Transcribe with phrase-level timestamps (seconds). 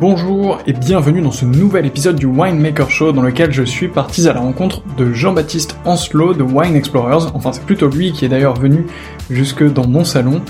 [0.00, 4.28] Bonjour et bienvenue dans ce nouvel épisode du Winemaker Show dans lequel je suis parti
[4.28, 7.32] à la rencontre de Jean-Baptiste Ancelot de Wine Explorers.
[7.34, 8.86] Enfin, c'est plutôt lui qui est d'ailleurs venu
[9.28, 10.40] jusque dans mon salon.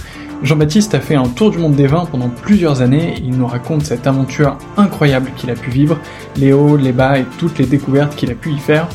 [0.43, 3.87] Jean-Baptiste a fait un tour du monde des vins pendant plusieurs années il nous raconte
[3.87, 5.99] cette aventure incroyable qu'il a pu vivre,
[6.37, 8.87] les hauts, les bas et toutes les découvertes qu'il a pu y faire.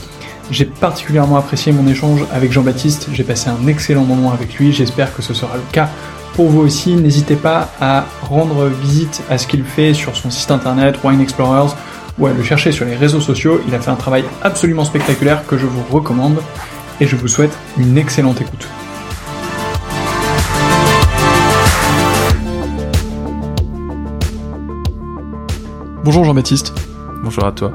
[0.52, 5.16] J'ai particulièrement apprécié mon échange avec Jean-Baptiste, j'ai passé un excellent moment avec lui, j'espère
[5.16, 5.90] que ce sera le cas
[6.34, 10.50] pour vous aussi, n'hésitez pas à rendre visite à ce qu'il fait sur son site
[10.52, 11.76] internet Wine Explorers
[12.18, 13.62] ou à le chercher sur les réseaux sociaux.
[13.68, 16.42] Il a fait un travail absolument spectaculaire que je vous recommande
[17.00, 18.68] et je vous souhaite une excellente écoute.
[26.04, 26.74] Bonjour Jean-Baptiste.
[27.24, 27.72] Bonjour à toi.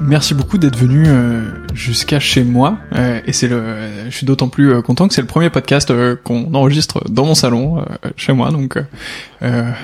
[0.00, 1.42] Merci beaucoup d'être venu euh,
[1.74, 3.62] jusqu'à chez moi euh, et c'est le
[4.08, 5.92] je suis d'autant plus euh, content que c'est le premier podcast
[6.24, 7.84] qu'on enregistre dans mon salon
[8.16, 8.78] chez moi donc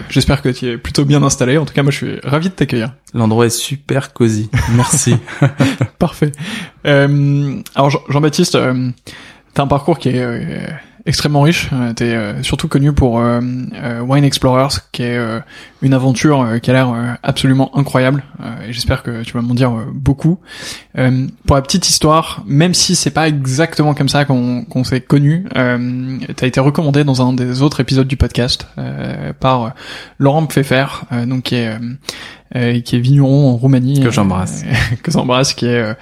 [0.08, 2.54] j'espère que tu es plutôt bien installé en tout cas moi je suis ravi de
[2.54, 2.94] t'accueillir.
[3.12, 4.48] L'endroit est super cosy.
[4.74, 5.16] Merci.
[5.98, 6.32] Parfait.
[6.84, 8.56] alors Jean-Baptiste
[9.54, 10.68] t'as un parcours qui est
[11.06, 11.68] extrêmement riche.
[11.72, 13.40] Euh, t'es euh, surtout connu pour euh,
[14.00, 15.18] Wine Explorers, qui est
[15.82, 18.22] une aventure qui a l'air absolument incroyable.
[18.66, 20.38] et j'espère que tu vas m'en dire beaucoup.
[20.94, 26.18] pour la petite histoire, même si c'est pas exactement comme ça qu'on s'est connu, euh,
[26.36, 28.66] t'as été recommandé dans un des autres épisodes du podcast
[29.40, 29.74] par
[30.18, 30.86] Laurent Pfeffer,
[31.26, 31.76] donc qui est
[32.52, 34.00] qui est vigneron en Roumanie.
[34.00, 34.64] Que j'embrasse.
[35.02, 35.96] Que j'embrasse qui est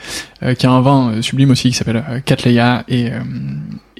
[0.58, 3.11] qui a un vin sublime aussi qui s'appelle Catleya et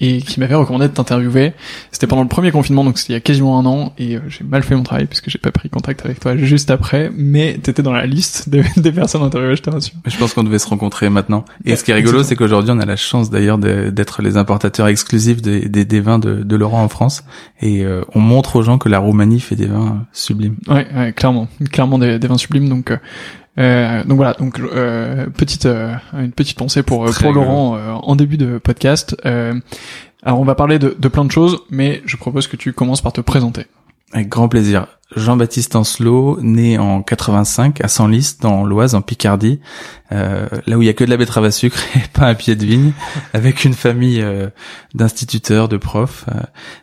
[0.01, 1.53] et qui m'avait recommandé de t'interviewer.
[1.93, 4.21] C'était pendant le premier confinement, donc c'était il y a quasiment un an, et euh,
[4.29, 7.59] j'ai mal fait mon travail puisque j'ai pas pris contact avec toi juste après, mais
[7.63, 9.95] t'étais dans la liste des, des personnes interviewées, je te rassure.
[10.07, 11.45] Je pense qu'on devait se rencontrer maintenant.
[11.65, 14.89] Et ce qui est rigolo, c'est qu'aujourd'hui, on a la chance d'ailleurs d'être les importateurs
[14.89, 17.25] exclusifs des, des, des vins de, de, Laurent en France,
[17.61, 20.57] et euh, on montre aux gens que la Roumanie fait des vins sublimes.
[20.69, 22.91] Ouais, ouais clairement, clairement des, des vins sublimes, donc.
[22.91, 22.97] Euh,
[23.59, 28.17] euh, donc voilà, donc euh, petite euh, une petite pensée pour pour Laurent euh, en
[28.17, 29.17] début de podcast.
[29.25, 33.03] alors on va parler de, de plein de choses, mais je propose que tu commences
[33.03, 33.67] par te présenter.
[34.13, 34.87] Avec grand plaisir.
[35.15, 39.61] Jean-Baptiste Ancelot, né en 85 à Senlis, dans l'Oise, en Picardie,
[40.13, 42.35] euh, là où il y a que de la betterave à sucre et pas un
[42.35, 42.93] pied de vigne,
[43.33, 44.25] avec une famille
[44.95, 46.27] d'instituteurs, de profs,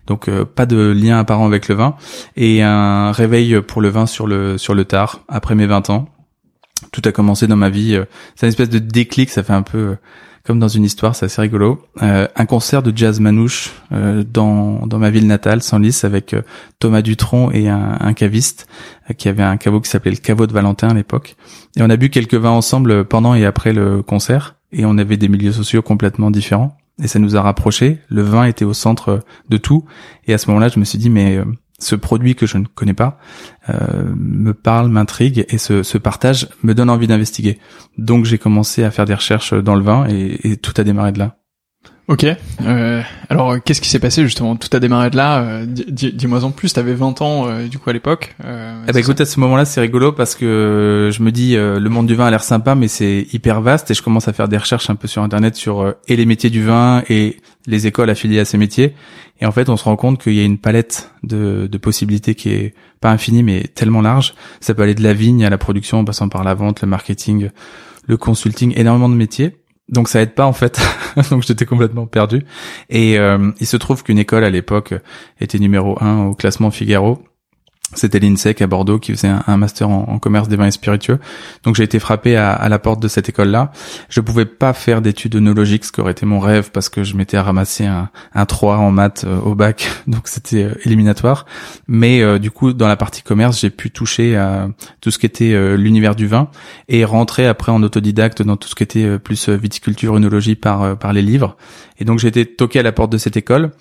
[0.08, 1.96] donc pas de lien apparent avec le vin,
[2.36, 6.10] et un réveil pour le vin sur le sur le tard, après mes 20 ans
[6.92, 7.96] tout a commencé dans ma vie.
[7.96, 9.96] Euh, c'est une espèce de déclic, ça fait un peu euh,
[10.46, 11.84] comme dans une histoire, c'est assez rigolo.
[12.02, 16.34] Euh, un concert de jazz manouche dans dans ma ville natale, Senlis, avec
[16.80, 18.66] Thomas Dutronc et un, un caviste
[19.18, 21.36] qui avait un caveau qui s'appelait le caveau de Valentin à l'époque.
[21.76, 25.18] Et on a bu quelques vins ensemble pendant et après le concert, et on avait
[25.18, 26.78] des milieux sociaux complètement différents.
[27.04, 28.00] Et ça nous a rapprochés.
[28.08, 29.20] Le vin était au centre
[29.50, 29.84] de tout.
[30.28, 31.40] Et à ce moment-là, je me suis dit, mais
[31.80, 33.20] ce produit que je ne connais pas
[33.70, 37.60] euh, me parle, m'intrigue et ce, ce, partage me donne envie d'investiguer.
[37.98, 41.12] Donc j'ai commencé à faire des recherches dans le vin et, et tout a démarré
[41.12, 41.38] de là.
[42.08, 42.26] Ok.
[42.62, 44.56] Euh, alors, qu'est-ce qui s'est passé justement?
[44.56, 45.40] Tout a démarré de là.
[45.42, 46.72] Euh, dis-moi en plus.
[46.72, 48.34] T'avais 20 ans euh, du coup à l'époque.
[48.46, 51.90] Euh, eh ben écoute, à ce moment-là, c'est rigolo parce que je me dis le
[51.90, 54.48] monde du vin a l'air sympa, mais c'est hyper vaste et je commence à faire
[54.48, 58.10] des recherches un peu sur internet sur et les métiers du vin et les écoles
[58.10, 58.96] affiliées à ces métiers.
[59.40, 62.50] Et en fait, on se rend compte qu'il y a une palette de, possibilités qui
[62.50, 64.34] est pas infinie, mais tellement large.
[64.62, 66.88] Ça peut aller de la vigne à la production, en passant par la vente, le
[66.88, 67.50] marketing,
[68.08, 69.56] le consulting, énormément de métiers
[69.90, 70.82] donc ça aide pas en fait.
[71.30, 72.44] donc j'étais complètement perdu.
[72.90, 74.94] Et euh, il se trouve qu'une école à l'époque
[75.40, 77.24] était numéro un au classement Figaro
[77.94, 81.20] c'était l'INSEC à Bordeaux qui faisait un, master en, commerce des vins et spiritueux.
[81.64, 83.72] Donc j'ai été frappé à, la porte de cette école-là.
[84.10, 87.16] Je pouvais pas faire d'études œnologiques, ce qui aurait été mon rêve parce que je
[87.16, 91.46] m'étais ramassé un, un 3 en maths euh, au bac, donc c'était euh, éliminatoire.
[91.88, 94.70] Mais euh, du coup, dans la partie commerce, j'ai pu toucher à
[95.00, 96.50] tout ce qui était l'univers du vin
[96.90, 101.14] et rentrer après en autodidacte dans tout ce qui était plus viticulture, œnologie par par
[101.14, 101.56] les livres.
[102.00, 103.72] Et donc j'ai été toqué à la porte de cette école.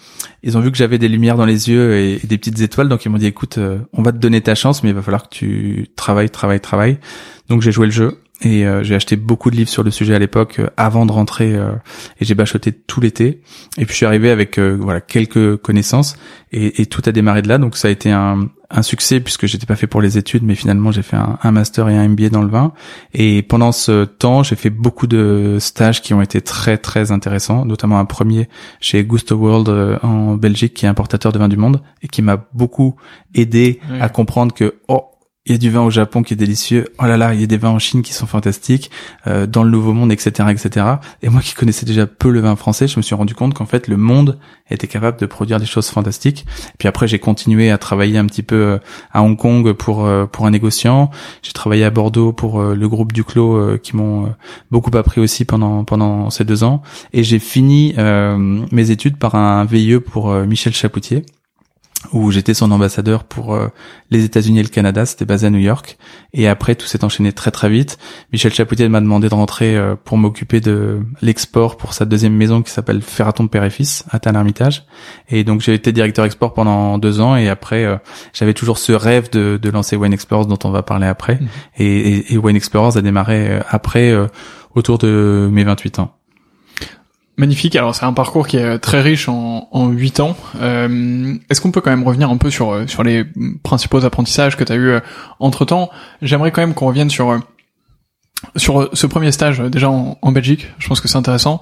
[0.43, 3.05] Ils ont vu que j'avais des lumières dans les yeux et, des petites étoiles, donc
[3.05, 3.59] ils m'ont dit écoute,
[3.97, 6.99] on va te donner ta chance, mais il va falloir que tu travailles, travailles, travailles.
[7.49, 10.15] Donc j'ai joué le jeu et euh, j'ai acheté beaucoup de livres sur le sujet
[10.15, 13.41] à l'époque euh, avant de rentrer et j'ai bachoté tout l'été.
[13.79, 16.17] Et puis je suis arrivé avec voilà quelques connaissances
[16.53, 17.59] et, tout a démarré de là.
[17.59, 20.55] Donc ça a été un, un succès puisque j'étais pas fait pour les études, mais
[20.55, 22.73] finalement j'ai fait un, un, master et un MBA dans le vin.
[23.15, 27.65] Et pendant ce temps, j'ai fait beaucoup de stages qui ont été très très intéressants,
[27.65, 28.49] notamment un premier
[28.81, 32.23] chez Gusto World euh, en Belgique, qui est importateur de vin du monde et qui
[32.23, 32.97] m'a beaucoup
[33.35, 35.05] aidé à comprendre que oh
[35.47, 36.89] il y a du vin au Japon qui est délicieux.
[36.99, 38.91] Oh là là, il y a des vins en Chine qui sont fantastiques,
[39.29, 40.87] euh, dans le Nouveau Monde, etc., etc.
[41.23, 43.65] Et moi qui connaissais déjà peu le vin français, je me suis rendu compte qu'en
[43.65, 44.39] fait le monde
[44.71, 46.45] était capable de produire des choses fantastiques.
[46.79, 48.79] Puis après, j'ai continué à travailler un petit peu euh,
[49.13, 51.11] à Hong Kong pour euh, pour un négociant.
[51.43, 54.35] J'ai travaillé à Bordeaux pour le groupe Duclos qui m'ont
[54.73, 56.83] beaucoup appris aussi pendant pendant ces deux ans.
[57.13, 61.25] Et j'ai fini mes études par un VIE pour Michel Chapoutier
[62.13, 63.69] où j'étais son ambassadeur pour euh,
[64.11, 65.99] les États-Unis et le Canada, c'était basé à New York.
[66.33, 67.99] Et après, tout s'est enchaîné très très vite.
[68.33, 72.63] Michel Chapoutier m'a demandé de rentrer euh, pour m'occuper de l'export pour sa deuxième maison
[72.63, 74.85] qui s'appelle Ferraton Père et Fils à Tain-l'Hermitage.
[75.29, 77.97] Et donc j'ai été directeur export pendant deux ans et après euh,
[78.33, 81.37] j'avais toujours ce rêve de, de, lancer Wine Explorers dont on va parler après.
[81.37, 81.49] Mmh.
[81.79, 84.15] Et, et, et, Wine Explorers a démarré après
[84.75, 86.17] autour de mes 28 ans.
[87.39, 87.77] Magnifique.
[87.77, 90.37] Alors c'est un parcours qui est très riche en, en 8 ans.
[90.61, 93.25] Euh, Est-ce qu'on peut quand même revenir un peu sur euh, sur les
[93.63, 95.01] principaux apprentissages que tu as eu euh,
[95.39, 95.91] entre temps
[96.23, 97.39] J'aimerais quand même qu'on revienne sur euh,
[98.57, 100.69] sur ce premier stage déjà en, en Belgique.
[100.79, 101.61] Je pense que c'est intéressant.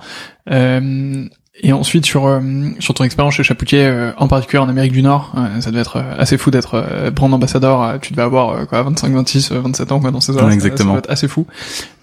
[1.63, 2.41] Et ensuite sur
[2.81, 6.37] sur ton expérience chez Chapoutier, en particulier en Amérique du Nord, ça devait être assez
[6.37, 7.99] fou d'être brand ambassadeur.
[8.01, 10.51] tu devais avoir quoi 25, 26, 27 ans quoi dans ces heures.
[10.51, 10.95] exactement.
[10.95, 11.47] Ça, ça être assez fou.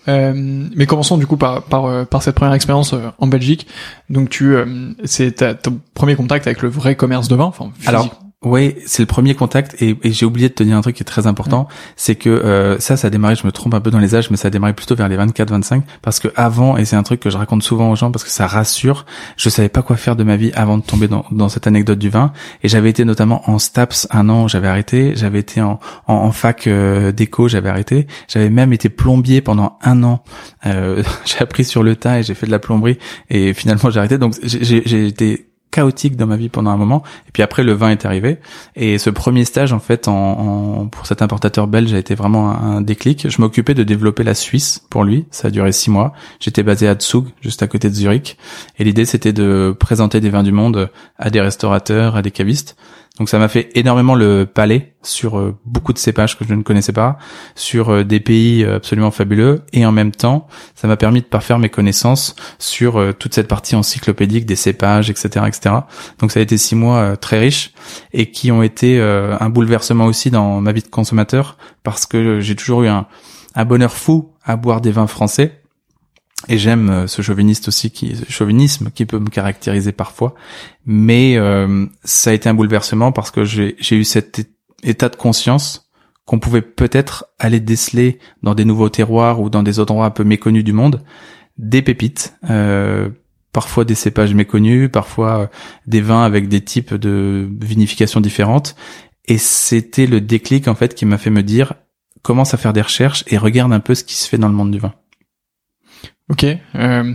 [0.07, 0.33] Euh,
[0.75, 3.67] mais commençons du coup par par, euh, par cette première expérience euh, en Belgique.
[4.09, 4.55] Donc tu,
[5.03, 7.71] c'est ton premier contact avec le vrai commerce de vin, enfin.
[7.85, 8.09] Alors
[8.43, 11.05] oui, c'est le premier contact et, j'ai oublié de te dire un truc qui est
[11.05, 13.99] très important, c'est que euh, ça, ça a démarré, je me trompe un peu dans
[13.99, 16.95] les âges, mais ça a démarré plutôt vers les 24-25 parce que avant, et c'est
[16.95, 19.05] un truc que je raconte souvent aux gens parce que ça rassure,
[19.37, 21.99] je savais pas quoi faire de ma vie avant de tomber dans, dans cette anecdote
[21.99, 22.33] du vin.
[22.63, 26.65] Et j'avais été notamment en STAPS un an, j'avais arrêté, j'avais été en, en, fac
[26.65, 30.23] euh, d'éco, j'avais arrêté, j'avais même été plombier pendant un an,
[30.65, 32.97] euh, j'ai appris sur le tas et j'ai fait de la plomberie
[33.29, 37.01] et finalement j'ai arrêté, donc j'ai été chaotique dans ma vie pendant un moment.
[37.27, 38.37] Et puis après, le vin est arrivé.
[38.75, 42.81] Et ce premier stage, en fait, en, pour cet importateur belge, a été vraiment un,
[42.81, 43.29] déclic.
[43.29, 45.25] Je m'occupais de développer la Suisse pour lui.
[45.31, 46.13] Ça a duré six mois.
[46.39, 48.37] J'étais basé à Zug, juste à côté de Zurich.
[48.77, 52.75] Et l'idée, c'était de présenter des vins du monde à des restaurateurs, à des cavistes.
[53.17, 56.63] Donc ça m'a fait énormément le palais sur euh, beaucoup de cépages que je ne
[56.63, 57.17] connaissais pas,
[57.55, 61.25] sur euh, des pays euh, absolument fabuleux, et en même temps, ça m'a permis de
[61.25, 65.75] parfaire mes connaissances sur toute cette partie encyclopédique des cépages, etc., etc.
[66.19, 67.73] Donc ça a été six mois très riches
[68.13, 72.55] et qui ont été un bouleversement aussi dans ma vie de consommateur parce que j'ai
[72.55, 73.07] toujours eu un,
[73.55, 75.60] un bonheur fou à boire des vins français
[76.47, 80.33] et j'aime euh, ce chauviniste aussi qui chauvinisme qui peut me caractériser parfois.
[80.85, 84.49] Mais euh, ça a été un bouleversement parce que j'ai eu cet
[84.83, 85.89] état de conscience
[86.25, 90.23] qu'on pouvait peut-être aller déceler dans des nouveaux terroirs ou dans des endroits un peu
[90.23, 91.03] méconnus du monde
[91.57, 93.09] des pépites euh,
[93.51, 95.49] parfois des cépages méconnus parfois
[95.85, 98.75] des vins avec des types de vinification différentes.
[99.25, 101.73] Et c'était le déclic en fait qui m'a fait me dire
[102.23, 104.53] commence à faire des recherches et regarde un peu ce qui se fait dans le
[104.53, 104.93] monde du vin
[106.31, 106.45] Ok.
[106.75, 107.13] Euh,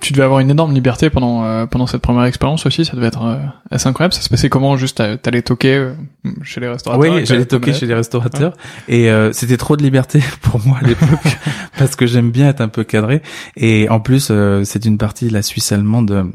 [0.00, 2.84] tu devais avoir une énorme liberté pendant euh, pendant cette première expérience aussi.
[2.84, 3.38] Ça devait être euh,
[3.72, 4.14] assez incroyable.
[4.14, 5.94] Ça se passait comment Juste t'allais toquer euh,
[6.42, 8.52] chez les restaurateurs Oui, j'allais toquer chez les restaurateurs.
[8.88, 11.08] Et c'était trop de liberté pour moi à l'époque
[11.78, 13.20] parce que j'aime bien être un peu cadré.
[13.56, 14.32] Et en plus,
[14.64, 16.30] c'est une partie de la Suisse allemande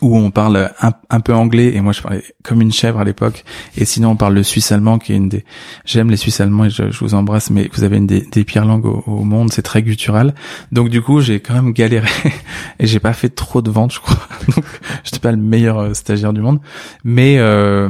[0.00, 0.70] où on parle
[1.10, 3.44] un, peu anglais et moi je parlais comme une chèvre à l'époque.
[3.76, 5.44] Et sinon on parle le suisse allemand qui est une des
[5.84, 8.86] j'aime les suisses allemands et je, vous embrasse mais vous avez une des, pires langues
[8.86, 10.34] au, monde c'est très guttural.
[10.72, 12.08] Donc du coup j'ai quand même galéré
[12.78, 14.18] et j'ai pas fait trop de ventes je crois.
[14.54, 14.64] Donc
[15.04, 16.60] j'étais pas le meilleur euh, stagiaire du monde.
[17.04, 17.88] Mais euh,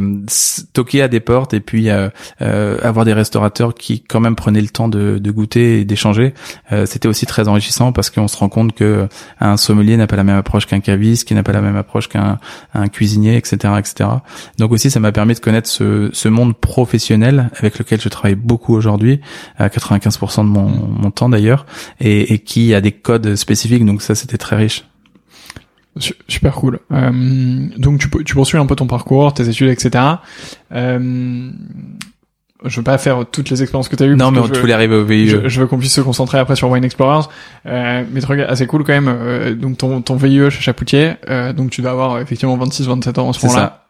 [0.73, 2.09] toquer à des portes et puis euh,
[2.43, 6.35] euh, avoir des restaurateurs qui quand même prenaient le temps de, de goûter et d'échanger
[6.73, 9.09] euh, c'était aussi très enrichissant parce qu'on se rend compte que
[9.41, 11.96] un sommelier n'a pas la même approche qu'un caviste qui n'a pas la même approche
[12.01, 12.39] qu'un
[12.75, 14.11] un cuisinier, etc., etc.
[14.59, 18.75] Donc aussi, ça m'a permis de connaître ce, monde professionnel avec lequel je travaille beaucoup
[18.75, 19.21] aujourd'hui,
[19.57, 21.67] à 95% de mon, temps d'ailleurs,
[22.01, 23.85] et, qui a des codes spécifiques.
[23.85, 24.85] Donc ça, c'était très riche.
[26.29, 26.81] Super cool.
[26.93, 30.05] Euh, donc tu, tu poursuis un peu ton parcours, tes études, etc.
[32.65, 34.17] je veux pas faire toutes les expériences que tu as eues.
[34.17, 35.29] Non, mais on voulait arriver au VIE.
[35.29, 37.29] Je, veux qu'on puisse se concentrer après sur Wine Explorers.
[37.67, 39.09] Euh, mais truc assez cool quand même.
[39.09, 43.29] Euh, donc ton, ton VIE chez Chapoutier, euh, donc tu vas avoir effectivement 26-27 ans
[43.29, 43.87] en ce moment-là.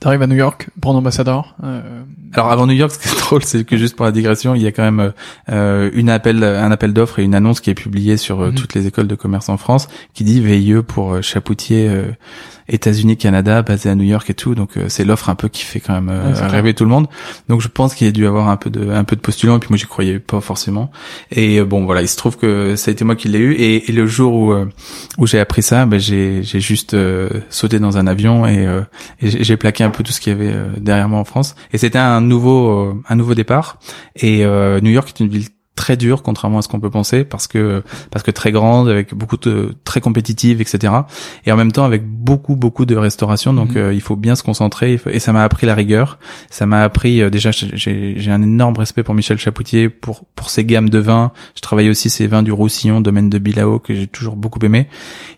[0.00, 1.56] T'arrives à New York, brand ambassadeur.
[1.64, 2.02] Euh...
[2.34, 4.62] Alors avant New York, ce qui est drôle, c'est que juste pour la digression, il
[4.62, 5.12] y a quand même
[5.48, 8.54] euh, une appel, un appel d'offres et une annonce qui est publiée sur euh, mhm.
[8.54, 11.90] toutes les écoles de commerce en France, qui dit VIE pour euh, Chapoutier
[12.68, 14.54] États-Unis, Canada, basé à New York et tout.
[14.54, 17.06] Donc euh, c'est l'offre un peu qui fait quand même euh, rêver tout le monde.
[17.48, 19.56] Donc je pense qu'il y a dû avoir un peu de un peu de postulants.
[19.56, 20.90] Et puis moi j'y croyais pas forcément.
[21.30, 23.54] Et euh, bon voilà, il se trouve que ça a été moi qui l'ai eu.
[23.54, 24.54] Et, le jour où
[25.16, 26.96] où j'ai appris ça, ben, j'ai j'ai juste
[27.50, 28.68] sauté dans un avion et,
[29.20, 31.56] et j'ai plaqué un peu tout ce qu'il y avait derrière moi en France.
[31.72, 33.80] Et c'était un nouveau un nouveau départ.
[34.14, 35.46] Et New York est une ville
[35.78, 39.14] très dur contrairement à ce qu'on peut penser parce que parce que très grande avec
[39.14, 40.92] beaucoup de très compétitive etc
[41.46, 43.52] et en même temps avec beaucoup beaucoup de restauration.
[43.54, 43.76] Donc mhm.
[43.76, 45.00] euh, il faut bien se concentrer.
[45.06, 46.18] Et ça m'a appris la rigueur.
[46.50, 50.50] Ça m'a appris euh, déjà j'ai j'ai un énorme respect pour Michel Chapoutier pour pour
[50.50, 53.94] ses gammes de vins je travaille aussi ses vins du Roussillon domaine de Bilao que
[53.94, 54.88] j'ai toujours beaucoup aimé.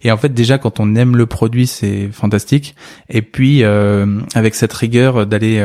[0.02, 2.74] Et en fait déjà quand on aime le produit c'est fantastique.
[3.10, 5.60] Et puis euh, avec cette rigueur d'aller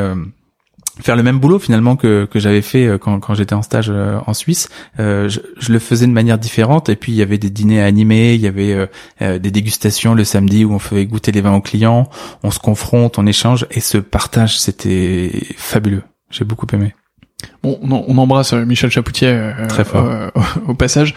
[1.00, 3.90] faire le même boulot finalement que, que j'avais fait euh, quand, quand j'étais en stage
[3.90, 4.68] euh, en Suisse.
[4.98, 7.82] Euh, je, je, le faisais de manière différente et puis il y avait des dîners
[7.82, 8.88] animés, il y avait
[9.20, 12.08] des dégustations le samedi où on faisait goûter les vins aux clients,
[12.42, 16.02] on se confronte, on échange et ce partage c'était fabuleux.
[16.30, 16.94] J'ai beaucoup aimé.
[17.62, 20.30] Bon, on, on embrasse Michel Chapoutier Très fort.
[20.68, 21.14] au, passage.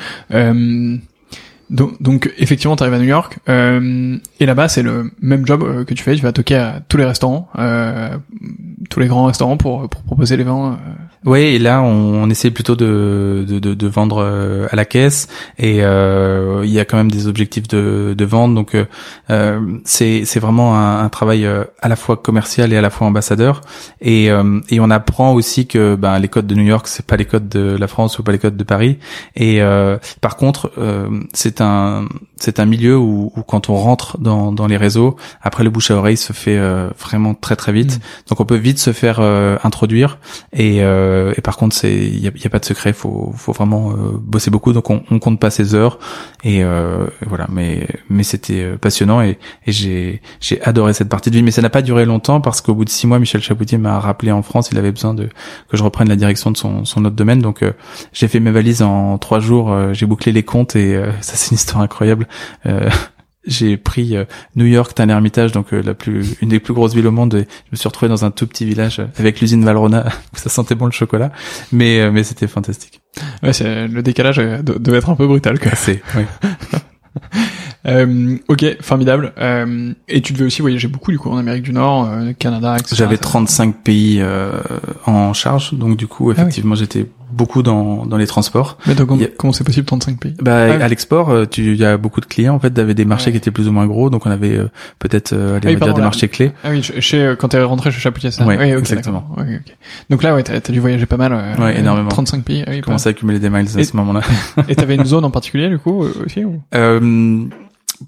[1.69, 5.85] Donc, donc, effectivement, tu arrives à New York euh, et là-bas, c'est le même job
[5.85, 6.15] que tu fais.
[6.15, 8.17] Tu vas toquer à tous les restaurants, euh,
[8.89, 10.79] tous les grands restaurants pour, pour proposer les vins.
[11.25, 11.29] Euh.
[11.29, 14.85] Oui, et là, on, on essaie plutôt de, de, de, de, vendre euh, à la
[14.85, 18.55] caisse et euh, il y a quand même des objectifs de, de vente.
[18.55, 18.75] Donc,
[19.29, 23.07] euh, c'est c'est vraiment un, un, travail à la fois commercial et à la fois
[23.07, 23.61] ambassadeur.
[24.01, 27.25] Et, et on apprend aussi que ben, les codes de New York, c'est pas les
[27.25, 28.99] codes de la France ou pas les codes de Paris.
[29.35, 29.61] Et
[30.21, 30.71] par contre,
[31.33, 32.05] c'est un
[32.39, 35.91] c'est un milieu où, où, quand on rentre dans, dans les réseaux, après le bouche
[35.91, 36.59] à oreille se fait
[36.97, 37.97] vraiment très très vite.
[37.97, 38.29] Mm.
[38.29, 40.17] Donc on peut vite se faire euh, introduire.
[40.53, 42.93] Et, euh, et par contre c'est il y a, y a, pas de secret.
[42.93, 44.73] Faut faut vraiment euh, bosser beaucoup.
[44.73, 45.99] Donc on, on compte pas ses heures.
[46.43, 46.63] Et
[47.25, 47.47] voilà.
[47.49, 49.21] Mais mais c'était passionnant.
[49.21, 51.43] Et, et j'ai j'ai adoré cette partie de vie.
[51.43, 53.99] Mais ça n'a pas duré longtemps parce qu'au bout de six mois Michel Chapoutier m'a
[53.99, 54.69] rappelé en France.
[54.71, 55.29] Il avait besoin de
[55.69, 57.41] que je reprenne la direction de son son autre domaine.
[57.41, 57.63] Donc
[58.13, 59.75] j'ai fait mes valises en trois jours.
[59.93, 60.75] J'ai bouclé les comptes.
[60.75, 62.27] Et ça c'est une histoire incroyable
[63.45, 66.73] j'ai pris euh, New York, t'as un ermitage, donc euh, la plus, une des plus
[66.73, 67.33] grosses villes au monde.
[67.35, 70.49] Et je me suis retrouvé dans un tout petit village avec l'usine Valrona où ça
[70.49, 71.31] sentait bon le chocolat,
[71.71, 73.01] mais mais c'était fantastique.
[73.43, 75.59] Ouais, c'est le décalage devait être un peu brutal.
[75.59, 75.71] Quoi.
[75.75, 76.01] C'est.
[76.15, 76.23] Oui.
[77.85, 79.33] Euh, ok, formidable.
[79.37, 82.75] Euh, et tu devais aussi voyager beaucoup du coup en Amérique du Nord, euh, Canada,
[82.77, 82.95] etc.
[82.97, 84.51] J'avais 35 pays euh,
[85.05, 88.77] en charge, donc du coup, ah effectivement, j'étais beaucoup dans, dans les transports.
[88.87, 91.85] Mais donc, comment c'est possible 35 pays Bah, ah à l'export, euh, tu il y
[91.85, 94.09] a beaucoup de clients en fait, avait des marchés qui étaient plus ou moins gros,
[94.09, 94.69] donc on avait euh,
[94.99, 96.51] peut-être euh, ah dire des marchés clés.
[96.63, 98.45] Ah oui, chez quand t'es rentré chez Chapoutier, ça.
[98.45, 99.29] Ouais, oui, exactement.
[100.09, 101.33] Donc là, ouais, t'as as dû voyager pas mal.
[101.59, 102.09] ouais, énormément.
[102.09, 102.63] 35 pays.
[102.67, 104.21] Oui, commencé à accumuler des miles à ce moment-là.
[104.67, 106.61] et t'avais une zone en particulier du coup aussi ou?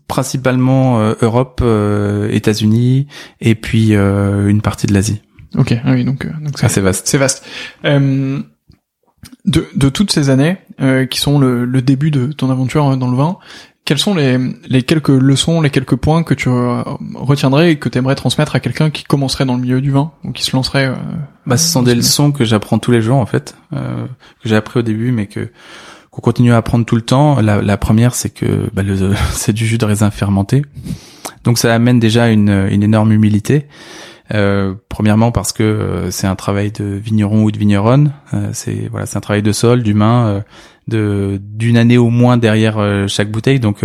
[0.08, 3.08] Principalement euh, Europe, euh, États-Unis
[3.42, 5.22] et puis euh, une partie de l'Asie.
[5.58, 7.08] Ok, ah oui, donc donc c'est vaste.
[7.08, 7.46] C'est vaste.
[9.46, 10.58] De, de toutes ces années
[11.10, 13.38] qui sont le, le, début de ton aventure dans le vin,
[13.86, 16.50] quelles sont les, les quelques leçons, les quelques points que tu
[17.16, 20.12] retiendrais et que tu aimerais transmettre à quelqu'un qui commencerait dans le milieu du vin
[20.24, 20.92] ou qui se lancerait
[21.46, 24.08] Bah, ce sont des leçons que j'apprends tous les jours en fait, que
[24.46, 25.50] j'ai appris au début, mais que
[26.12, 27.40] qu'on continue à apprendre tout le temps.
[27.42, 28.84] La, la première, c'est que bah,
[29.32, 30.64] c'est du jus de raisin fermenté,
[31.44, 33.68] donc ça amène déjà une, une énorme humilité.
[34.34, 38.88] Euh, premièrement parce que euh, c'est un travail de vigneron ou de vigneronne, euh, c'est
[38.90, 40.42] voilà, c'est un travail de sol, d'humain, euh,
[40.88, 43.60] de d'une année au moins derrière chaque bouteille.
[43.60, 43.84] Donc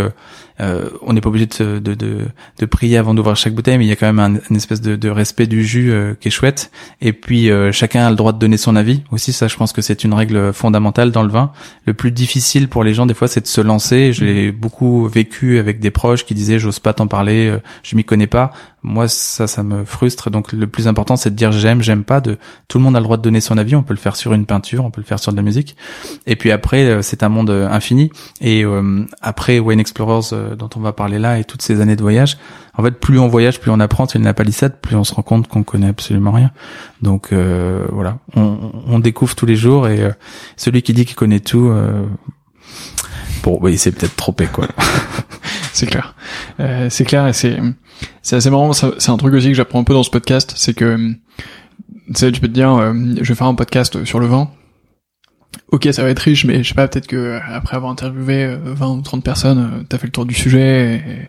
[0.60, 2.20] euh, on n'est pas obligé de, de, de,
[2.58, 4.80] de, prier avant d'ouvrir chaque bouteille, mais il y a quand même un, une espèce
[4.80, 6.70] de, de respect du jus euh, qui est chouette.
[7.02, 9.02] Et puis euh, chacun a le droit de donner son avis.
[9.10, 11.52] Aussi, ça, je pense que c'est une règle fondamentale dans le vin.
[11.84, 14.12] Le plus difficile pour les gens, des fois, c'est de se lancer.
[14.12, 18.04] Je l'ai beaucoup vécu avec des proches qui disaient, j'ose pas t'en parler, je m'y
[18.04, 18.52] connais pas.
[18.86, 20.30] Moi, ça, ça me frustre.
[20.30, 22.20] Donc, le plus important, c'est de dire j'aime, j'aime pas.
[22.20, 22.38] De
[22.68, 23.76] tout le monde a le droit de donner son avis.
[23.76, 25.76] On peut le faire sur une peinture, on peut le faire sur de la musique.
[26.26, 28.10] Et puis après, c'est un monde infini.
[28.40, 28.64] Et
[29.20, 32.38] après, Wayne Explorers euh, dont on va parler là et toutes ces années de voyage,
[32.74, 34.06] en fait, plus on voyage, plus on apprend.
[34.06, 36.50] C'est une palissade, plus on se rend compte qu'on connaît absolument rien.
[37.02, 40.10] Donc euh, voilà, on, on, découvre tous les jours et euh,
[40.56, 41.72] celui qui dit qu'il connaît tout,
[43.42, 44.68] bon, oui, c'est peut-être trompé quoi.
[45.72, 46.14] c'est clair,
[46.88, 47.58] c'est clair et c'est
[48.22, 48.72] c'est assez marrant.
[48.72, 51.12] C'est un truc aussi que j'apprends un peu dans ce podcast, c'est que
[52.08, 52.68] tu sais, tu peux te dire,
[53.20, 54.50] je vais faire un podcast sur le vin.
[55.72, 58.86] Ok ça va être riche mais je sais pas peut-être que après avoir interviewé 20
[58.86, 61.28] euh, ou 30 personnes euh, t'as fait le tour du sujet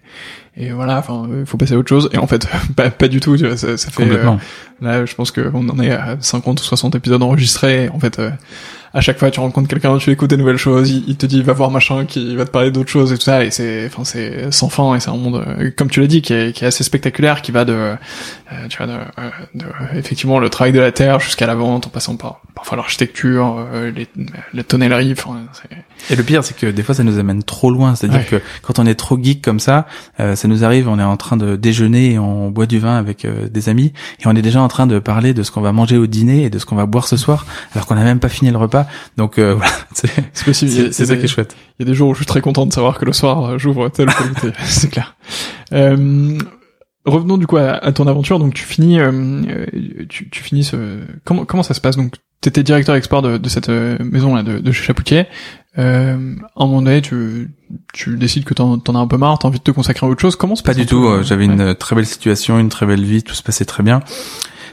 [0.56, 2.10] et, et voilà enfin il faut passer à autre chose.
[2.14, 4.36] Et en fait pas, pas du tout tu vois, ça, ça fait euh,
[4.80, 7.90] là je pense qu'on en est à 50 ou 60 épisodes enregistrés.
[7.90, 8.22] En fait
[8.98, 11.54] à chaque fois tu rencontres quelqu'un, tu écoutes des nouvelles choses, il, te dit va
[11.54, 14.52] voir machin, qui va te parler d'autres choses et tout ça, et c'est, enfin c'est
[14.52, 16.68] sans fin et c'est un monde, euh, comme tu l'as dit, qui est, qui est
[16.68, 17.96] assez spectaculaire, qui va de, euh,
[18.70, 21.90] tu vois, de, euh, de, effectivement le travail de la terre jusqu'à la vente, en
[21.92, 24.08] passant par parfois l'architecture, les,
[24.52, 25.46] la tonnellerie, enfin.
[26.10, 27.94] Et le pire, c'est que des fois, ça nous amène trop loin.
[27.94, 29.86] C'est-à-dire que quand on est trop geek comme ça,
[30.18, 33.28] ça nous arrive, on est en train de déjeuner et on boit du vin avec
[33.28, 35.98] des amis, et on est déjà en train de parler de ce qu'on va manger
[35.98, 38.30] au dîner et de ce qu'on va boire ce soir, alors qu'on n'a même pas
[38.30, 38.87] fini le repas.
[39.18, 40.94] Donc euh, voilà, c'est possible.
[40.94, 41.56] C'est ça qui est chouette.
[41.80, 43.46] Il y a des jours où je suis très content de savoir que le soir
[43.46, 44.12] euh, j'ouvre tel ou
[44.66, 45.16] c'est clair.
[45.74, 46.38] Euh,
[47.06, 48.40] revenons du coup à, ton aventure.
[48.40, 49.66] Donc tu finis, euh,
[50.10, 51.00] tu, tu, finis ce.
[51.24, 51.96] Comment comment ça se passe?
[51.96, 55.26] Donc t'étais directeur export de, de cette maison là de, de chez Chapoutier.
[55.78, 57.52] Euh, à un moment donné, tu,
[57.94, 60.10] tu décides que t'en, en as un peu marre, t'as envie de te consacrer à
[60.10, 60.36] autre chose.
[60.36, 61.08] Comment se passe Pas du tout.
[61.22, 64.02] J'avais une très belle situation, une très belle vie, tout se passait très bien.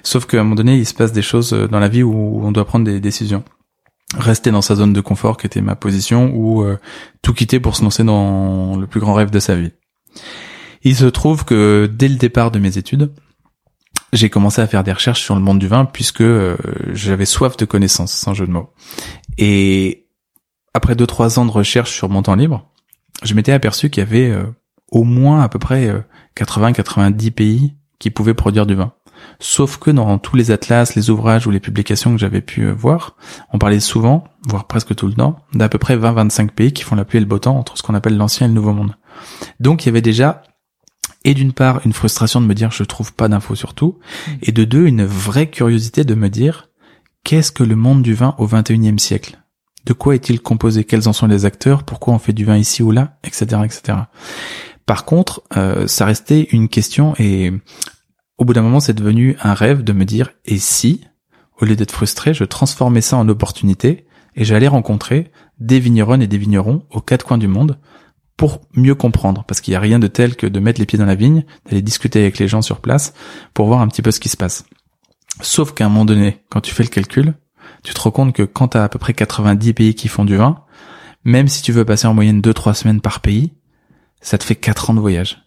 [0.03, 2.53] Sauf qu'à un moment donné, il se passe des choses dans la vie où on
[2.53, 3.43] doit prendre des décisions
[4.19, 6.79] rester dans sa zone de confort qui était ma position ou euh,
[7.23, 9.73] tout quitter pour se lancer dans le plus grand rêve de sa vie.
[10.83, 13.13] Il se trouve que dès le départ de mes études,
[14.13, 16.57] j'ai commencé à faire des recherches sur le monde du vin puisque euh,
[16.93, 18.71] j'avais soif de connaissances, sans jeu de mots.
[19.39, 20.07] Et
[20.75, 22.71] après deux trois ans de recherche sur mon temps libre,
[23.23, 24.45] je m'étais aperçu qu'il y avait euh,
[24.91, 26.05] au moins à peu près
[26.37, 28.93] 80-90 pays qui pouvaient produire du vin.
[29.41, 32.73] Sauf que dans tous les atlas, les ouvrages ou les publications que j'avais pu euh,
[32.73, 33.17] voir,
[33.53, 36.97] on parlait souvent, voire presque tout le temps, d'à peu près 20-25 pays qui font
[36.97, 38.97] la pluie et le beau temps entre ce qu'on appelle l'ancien et le nouveau monde.
[39.61, 40.43] Donc il y avait déjà
[41.25, 43.99] et d'une part une frustration de me dire je trouve pas d'infos sur tout,
[44.43, 46.69] et de deux une vraie curiosité de me dire
[47.25, 49.39] qu'est-ce que le monde du vin au 21e siècle?
[49.87, 50.85] De quoi est-il composé?
[50.85, 51.83] Quels en sont les acteurs?
[51.83, 53.19] Pourquoi on fait du vin ici ou là?
[53.25, 53.45] Etc.
[53.65, 53.99] etc.
[54.87, 57.53] Par contre, euh, ça restait une question et
[58.39, 61.03] au bout d'un moment, c'est devenu un rêve de me dire, et si,
[61.61, 66.27] au lieu d'être frustré, je transformais ça en opportunité et j'allais rencontrer des vignerons et
[66.27, 67.79] des vignerons aux quatre coins du monde
[68.37, 70.99] pour mieux comprendre, parce qu'il n'y a rien de tel que de mettre les pieds
[70.99, 73.15] dans la vigne, d'aller discuter avec les gens sur place
[73.55, 74.65] pour voir un petit peu ce qui se passe.
[75.41, 77.35] Sauf qu'à un moment donné, quand tu fais le calcul,
[77.85, 80.25] tu te rends compte que quand tu as à peu près 90 pays qui font
[80.25, 80.65] du vin,
[81.23, 83.53] même si tu veux passer en moyenne 2-3 semaines par pays,
[84.21, 85.44] ça te fait 4 ans de voyage.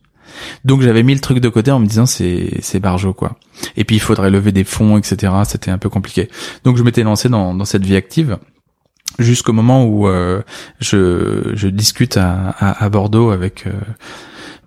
[0.66, 3.38] Donc j'avais mis le truc de côté en me disant c'est c'est barjo quoi.
[3.76, 5.34] Et puis il faudrait lever des fonds, etc.
[5.46, 6.30] C'était un peu compliqué.
[6.64, 8.38] Donc je m'étais lancé dans, dans cette vie active
[9.20, 10.42] jusqu'au moment où euh,
[10.80, 13.72] je, je discute à, à, Bordeaux avec euh,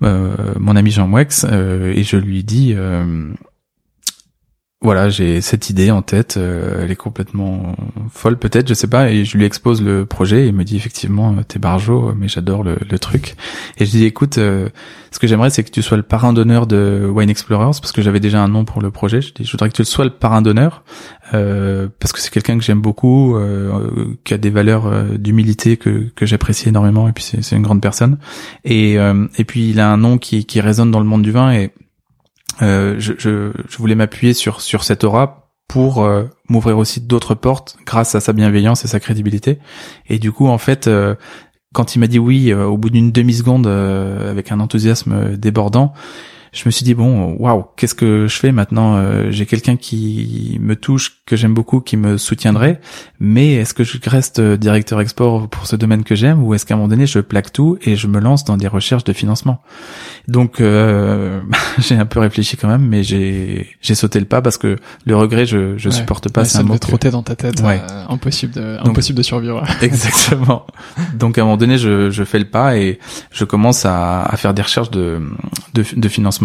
[0.03, 2.75] euh, mon ami Jean Mouex et je lui dis
[4.83, 7.77] voilà, j'ai cette idée en tête, euh, elle est complètement
[8.11, 10.77] folle peut-être, je sais pas, et je lui expose le projet, et il me dit
[10.77, 13.37] effectivement, euh, t'es barjo, mais j'adore le, le, truc.
[13.77, 14.71] Et je dis, écoute, euh,
[15.11, 18.01] ce que j'aimerais, c'est que tu sois le parrain d'honneur de Wine Explorers, parce que
[18.01, 19.21] j'avais déjà un nom pour le projet.
[19.21, 20.83] Je dis, je voudrais que tu sois le parrain d'honneur,
[21.31, 23.37] parce que c'est quelqu'un que j'aime beaucoup,
[24.25, 28.17] qui a des valeurs d'humilité que, que j'apprécie énormément, et puis c'est une grande personne.
[28.65, 31.53] Et, et puis il a un nom qui, qui résonne dans le monde du vin,
[31.53, 31.69] et euh,
[32.61, 37.77] je, je, je, voulais m'appuyer sur sur cette aura pour euh, m'ouvrir aussi d'autres portes
[37.87, 39.59] grâce à sa bienveillance et sa crédibilité.
[40.09, 41.15] Et du coup, en fait, euh,
[41.73, 45.93] quand il m'a dit oui, au bout d'une demi seconde, avec un enthousiasme débordant,
[46.53, 50.59] je me suis dit bon, waouh, qu'est-ce que je fais maintenant euh, J'ai quelqu'un qui
[50.61, 52.81] me touche, que j'aime beaucoup, qui me soutiendrait,
[53.21, 56.75] mais est-ce que je reste directeur export pour ce domaine que j'aime, ou est-ce qu'à
[56.75, 59.63] un moment donné je plaque tout et je me lance dans des recherches de financement?
[60.27, 61.41] Donc euh,
[61.79, 65.17] j'ai un peu réfléchi quand même, mais j'ai j'ai sauté le pas parce que le
[65.17, 66.45] regret, je je supporte pas.
[66.45, 67.81] c'est un mot trotter dans ta tête, ouais.
[67.91, 69.63] Euh, impossible de impossible de survivre.
[69.83, 70.67] Exactement.
[71.15, 72.99] Donc à un moment donné, je je fais le pas et
[73.31, 75.21] je commence à, à faire des recherches de
[75.75, 76.40] de, de financement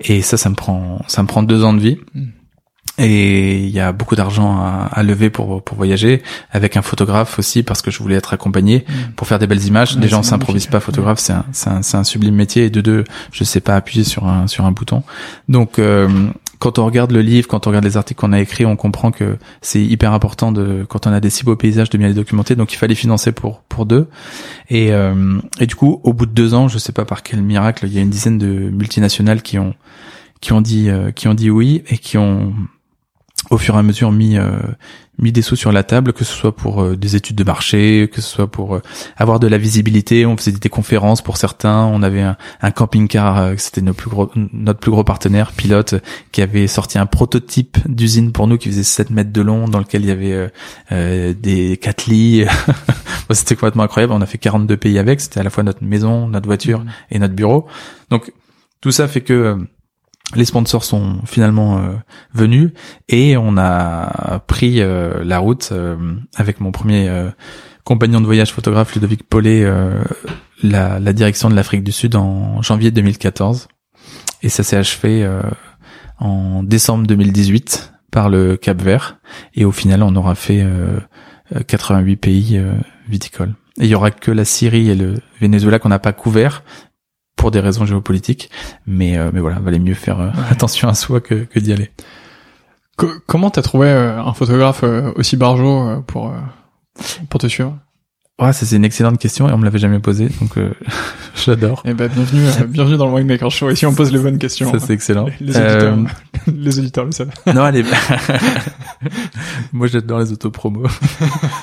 [0.00, 1.98] et ça, ça me prend, ça me prend deux ans de vie.
[2.14, 2.26] Hmm.
[2.98, 7.38] Et il y a beaucoup d'argent à, à, lever pour pour voyager, avec un photographe
[7.38, 9.12] aussi parce que je voulais être accompagné hmm.
[9.16, 9.96] pour faire des belles images.
[9.96, 12.66] Déjà, on s'improvise pas photographe, c'est un c'est un, un, sublime métier.
[12.66, 15.02] Et de deux, je sais pas appuyer sur un sur un bouton.
[15.48, 16.08] Donc euh,
[16.62, 19.10] quand on regarde le livre, quand on regarde les articles qu'on a écrits, on comprend
[19.10, 22.14] que c'est hyper important de, quand on a des si beaux paysages, de bien les
[22.14, 22.54] documenter.
[22.54, 24.06] Donc il fallait financer pour pour deux.
[24.70, 27.42] Et euh, et du coup, au bout de deux ans, je sais pas par quel
[27.42, 29.74] miracle, il y a une dizaine de multinationales qui ont
[30.40, 32.54] qui ont dit euh, qui ont dit oui et qui ont
[33.50, 34.50] au fur et à mesure mis euh,
[35.18, 38.08] mis des sous sur la table, que ce soit pour euh, des études de marché,
[38.12, 38.82] que ce soit pour euh,
[39.16, 40.24] avoir de la visibilité.
[40.26, 41.84] On faisait des conférences pour certains.
[41.84, 45.96] On avait un, un camping-car, c'était notre plus gros notre plus gros partenaire pilote,
[46.30, 49.80] qui avait sorti un prototype d'usine pour nous qui faisait 7 mètres de long, dans
[49.80, 50.50] lequel il y avait
[51.34, 52.44] des 4 lits.
[53.30, 54.12] c'était complètement incroyable.
[54.12, 55.20] On a fait 42 pays avec.
[55.20, 56.90] C'était à la fois notre maison, notre voiture mmh.
[57.10, 57.66] et notre bureau.
[58.10, 58.32] Donc
[58.80, 59.58] tout ça fait que
[60.34, 61.92] les sponsors sont finalement euh,
[62.32, 62.70] venus
[63.08, 65.96] et on a pris euh, la route euh,
[66.36, 67.10] avec mon premier
[67.84, 69.66] compagnon de voyage photographe Ludovic Paulet
[70.62, 73.68] la, direction de l'Afrique du Sud en janvier 2014
[74.42, 75.28] et ça s'est achevé
[76.18, 79.18] en décembre 2018 par le Cap Vert
[79.54, 80.64] et au final on aura fait
[81.66, 82.62] 88 pays
[83.08, 83.54] viticoles.
[83.80, 86.62] Et il y aura que la Syrie et le Venezuela qu'on n'a pas couvert,
[87.42, 88.50] pour des raisons géopolitiques.
[88.86, 91.90] Mais, euh, mais voilà, valait mieux faire euh, attention à soi que, que d'y aller.
[93.26, 94.84] comment t'as trouvé euh, un photographe
[95.16, 96.32] aussi barjot pour,
[97.28, 97.76] pour te suivre?
[98.40, 100.56] Ouais, c'est une excellente question et on me l'avait jamais posée, donc
[101.44, 101.82] j'adore.
[101.84, 103.70] Eh ben bienvenue, bienvenue dans le Winemaker Show.
[103.70, 104.72] Ici, on pose les bonnes questions.
[104.72, 105.26] Ça c'est excellent.
[105.38, 105.98] Les, auditeurs,
[106.56, 107.30] les auditeurs le savent.
[107.46, 107.84] Non, allez.
[109.72, 110.88] Moi, j'adore les autopromos.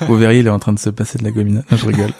[0.08, 1.63] Vous verriez, il est en train de se passer de la gomina.
[1.71, 2.12] Non, je rigole.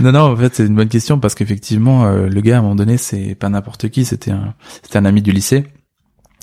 [0.00, 2.62] non, non, en fait, c'est une bonne question parce qu'effectivement, euh, le gars, à un
[2.62, 5.64] moment donné, c'est pas n'importe qui, c'était un, c'était un ami du lycée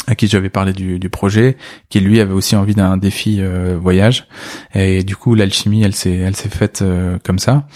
[0.09, 1.55] à qui j'avais parlé du, du, projet,
[1.89, 4.27] qui lui avait aussi envie d'un défi euh, voyage.
[4.73, 7.67] Et du coup, l'alchimie, elle s'est, elle s'est faite euh, comme ça.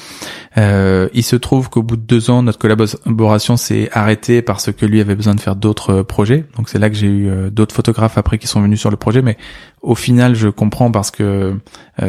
[0.58, 4.86] Euh, il se trouve qu'au bout de deux ans, notre collaboration s'est arrêtée parce que
[4.88, 6.46] lui avait besoin de faire d'autres projets.
[6.58, 9.22] Donc c'est là que j'ai eu d'autres photographes après qui sont venus sur le projet.
[9.22, 9.38] Mais
[9.84, 11.56] au final, je comprends parce que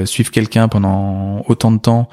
[0.04, 2.08] suivre quelqu'un pendant autant de temps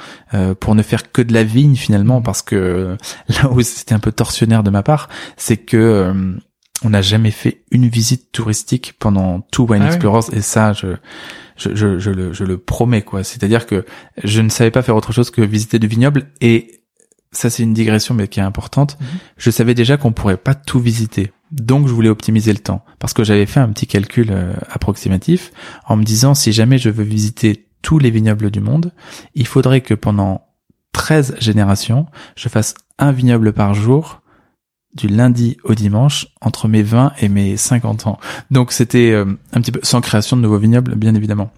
[0.60, 2.98] pour ne faire que de la vigne finalement, parce que
[3.30, 6.40] là où c'était un peu torsionnaire de ma part, c'est que
[6.84, 10.96] on n'a jamais fait une visite touristique pendant tout Wine ah Explorers et ça je
[11.58, 13.24] je, je, je, le, je le promets quoi.
[13.24, 13.86] C'est-à-dire que
[14.24, 16.82] je ne savais pas faire autre chose que visiter du vignoble et
[17.32, 18.98] ça c'est une digression mais qui est importante.
[19.00, 19.08] Mhm.
[19.38, 21.32] je savais déjà qu'on pourrait pas tout visiter.
[21.52, 22.84] Donc je voulais optimiser le temps.
[22.98, 25.52] Parce que j'avais fait un petit calcul euh, approximatif
[25.86, 28.92] en me disant si jamais je veux visiter tous les vignobles du monde
[29.34, 30.46] il faudrait que pendant
[30.94, 34.21] 13 générations je fasse un vignoble par jour
[34.96, 38.20] du lundi au dimanche entre mes 20 et mes 50 ans.
[38.50, 41.52] Donc c'était euh, un petit peu sans création de nouveaux vignobles, bien évidemment.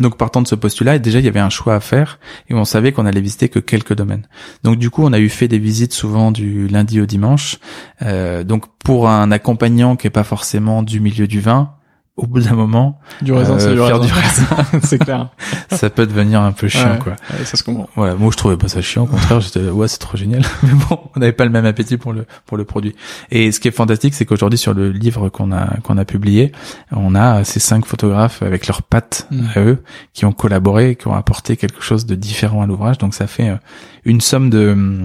[0.00, 2.18] Donc partant de ce postulat, déjà il y avait un choix à faire
[2.50, 4.26] et on savait qu'on allait visiter que quelques domaines.
[4.62, 7.58] Donc du coup on a eu fait des visites souvent du lundi au dimanche.
[8.02, 11.75] Euh, donc pour un accompagnant qui est pas forcément du milieu du vin,
[12.16, 14.06] au bout d'un moment, du raisin, c'est du faire raisin.
[14.06, 15.28] du raisin, c'est clair.
[15.70, 16.98] ça peut devenir un peu chiant, Ouais.
[16.98, 17.12] quoi.
[17.30, 17.88] Ouais, ça se comprend.
[17.94, 20.42] Voilà, moi je trouvais pas ça chiant, au contraire, j'étais ouais, c'est trop génial.
[20.62, 22.94] Mais bon, on n'avait pas le même appétit pour le pour le produit.
[23.30, 26.52] Et ce qui est fantastique, c'est qu'aujourd'hui sur le livre qu'on a qu'on a publié,
[26.90, 29.46] on a ces cinq photographes avec leurs pattes Mm.
[29.54, 29.82] à eux
[30.14, 32.96] qui ont collaboré, qui ont apporté quelque chose de différent à l'ouvrage.
[32.98, 33.56] Donc ça fait euh,
[34.04, 35.00] une somme de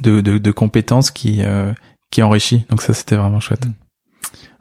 [0.00, 1.72] de de, de compétences qui euh,
[2.10, 2.64] qui enrichit.
[2.70, 3.64] Donc ça c'était vraiment chouette.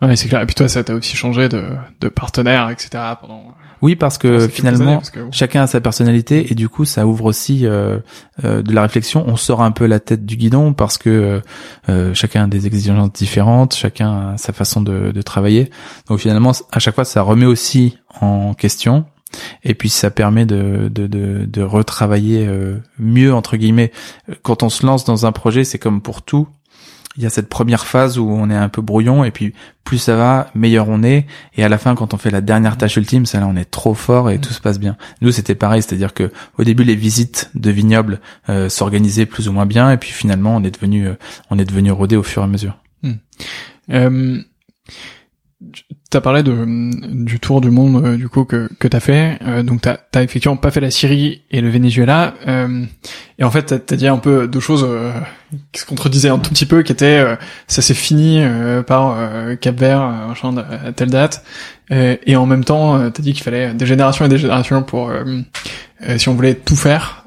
[0.01, 0.41] Ouais, c'est clair.
[0.41, 1.63] Et puis toi, ça t'a aussi changé de,
[1.99, 2.89] de partenaire, etc.
[3.19, 3.53] pendant.
[3.81, 6.85] Oui, parce que finalement années, parce que, bon, Chacun a sa personnalité et du coup
[6.85, 7.97] ça ouvre aussi euh,
[8.43, 9.23] euh, de la réflexion.
[9.27, 11.39] On sort un peu la tête du guidon parce que euh,
[11.89, 15.71] euh, chacun a des exigences différentes, chacun a sa façon de, de travailler.
[16.07, 19.05] Donc finalement à chaque fois ça remet aussi en question
[19.63, 23.91] et puis ça permet de, de, de, de retravailler euh, mieux entre guillemets.
[24.43, 26.47] Quand on se lance dans un projet c'est comme pour tout.
[27.17, 29.97] Il y a cette première phase où on est un peu brouillon et puis plus
[29.97, 31.25] ça va, meilleur on est.
[31.55, 33.69] Et à la fin, quand on fait la dernière tâche ultime, ça là, on est
[33.69, 34.95] trop fort et tout se passe bien.
[35.21, 39.51] Nous, c'était pareil, c'est-à-dire que au début, les visites de vignobles euh, s'organisaient plus ou
[39.51, 41.15] moins bien, et puis finalement, on est devenu, euh,
[41.49, 42.77] on est devenu rodé au fur et à mesure.
[43.89, 44.41] Euh,
[46.11, 46.53] t'as parlé de
[47.23, 49.39] du tour du monde euh, du coup que que t'as fait.
[49.47, 52.35] Euh, donc t'as t'as effectivement pas fait la Syrie et le Venezuela.
[52.47, 52.83] Euh,
[53.39, 55.11] et en fait t'as dit un peu deux choses euh,
[55.71, 57.35] qui se contredisaient un tout petit peu, qui étaient euh,
[57.67, 58.43] ça s'est fini
[58.85, 59.17] par
[59.61, 61.43] Cap Vert machin, à telle date.
[61.89, 65.11] Et en même temps t'as dit qu'il fallait des générations et des générations pour
[66.17, 67.25] si on voulait tout faire.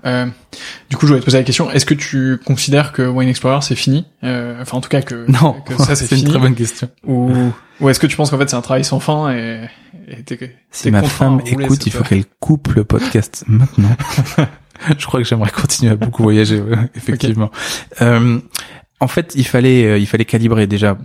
[0.94, 3.62] Du coup je voulais te poser la question est-ce que tu considères que Wine Explorer
[3.62, 6.54] c'est fini Euh, Enfin en tout cas que Non, que ça c'est une très bonne
[6.54, 6.88] question.
[7.04, 7.32] Ou,
[7.80, 9.68] ou est-ce que tu penses qu'en fait c'est un travail sans fin et,
[10.06, 13.96] et Si ma femme rouler écoute, il faut qu'elle coupe le podcast maintenant.
[14.96, 17.50] Je crois que j'aimerais continuer à beaucoup voyager, ouais, effectivement.
[18.00, 18.38] Euh,
[19.00, 20.96] en fait, il fallait, euh, il fallait calibrer déjà.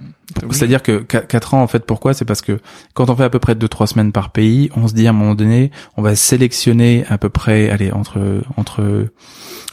[0.52, 2.14] C'est-à-dire que 4 ans, en fait, pourquoi?
[2.14, 2.60] C'est parce que
[2.94, 5.14] quand on fait à peu près 2-3 semaines par pays, on se dit à un
[5.14, 9.08] moment donné, on va sélectionner à peu près, allez, entre entre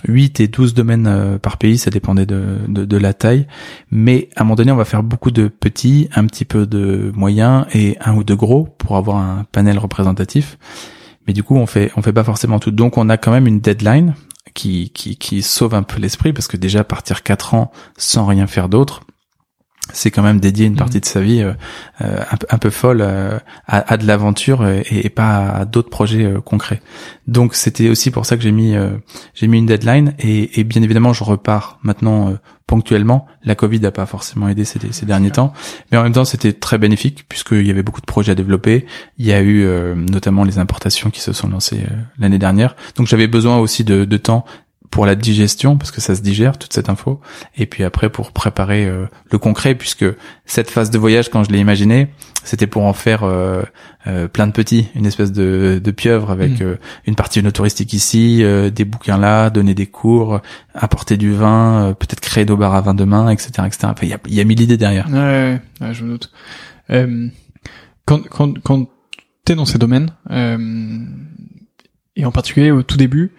[0.09, 3.47] 8 et 12 domaines euh, par pays, ça dépendait de, de, de la taille.
[3.91, 7.13] Mais à un moment donné, on va faire beaucoup de petits, un petit peu de
[7.15, 10.59] moyens et un ou deux gros pour avoir un panel représentatif.
[11.27, 12.71] Mais du coup, on fait on fait pas forcément tout.
[12.71, 14.15] Donc, on a quand même une deadline
[14.55, 18.47] qui qui qui sauve un peu l'esprit parce que déjà partir 4 ans sans rien
[18.47, 19.03] faire d'autre,
[19.93, 20.79] c'est quand même dédier une Mhm.
[20.79, 21.53] partie de sa vie euh,
[22.03, 25.65] euh, un, peu- un peu folle euh, à, à de l'aventure et, et pas à
[25.65, 26.81] d'autres projets euh, concrets.
[27.27, 28.91] Donc c'était aussi pour ça que j'ai mis euh,
[29.35, 32.35] j'ai mis une deadline et, et bien évidemment je repars maintenant euh,
[32.67, 33.27] ponctuellement.
[33.45, 35.53] La Covid n'a pas forcément aidé ces, ces derniers temps,
[35.93, 38.87] mais en même temps c'était très bénéfique puisqu'il y avait beaucoup de projets à développer.
[39.19, 42.75] Il y a eu euh, notamment les importations qui se sont lancées euh, l'année dernière.
[42.97, 44.45] Donc j'avais besoin aussi de, de temps
[44.91, 47.21] pour la digestion parce que ça se digère toute cette info
[47.57, 50.05] et puis après pour préparer euh, le concret puisque
[50.45, 52.09] cette phase de voyage quand je l'ai imaginé
[52.45, 53.63] c'était pour en faire euh,
[54.07, 56.65] euh, plein de petits une espèce de, de pieuvre avec Mm.
[56.65, 60.41] euh, une partie touristique ici euh, des bouquins là donner des cours
[60.75, 64.09] apporter du vin euh, peut-être créer nos bars à vin demain etc etc enfin il
[64.09, 66.31] y a, y a mille idées derrière Ouais, ouais, ouais, je me doute.
[66.91, 67.29] Euh,
[68.05, 68.87] quand, quand, quand
[69.45, 70.57] t'es dans ces domaines, euh,
[72.15, 73.33] et en particulier au tout début,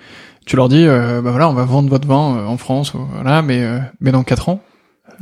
[0.47, 3.41] tu leur dis, euh, bah voilà, on va vendre votre vin euh, en France, voilà,
[3.41, 4.61] mais, euh, mais dans quatre ans.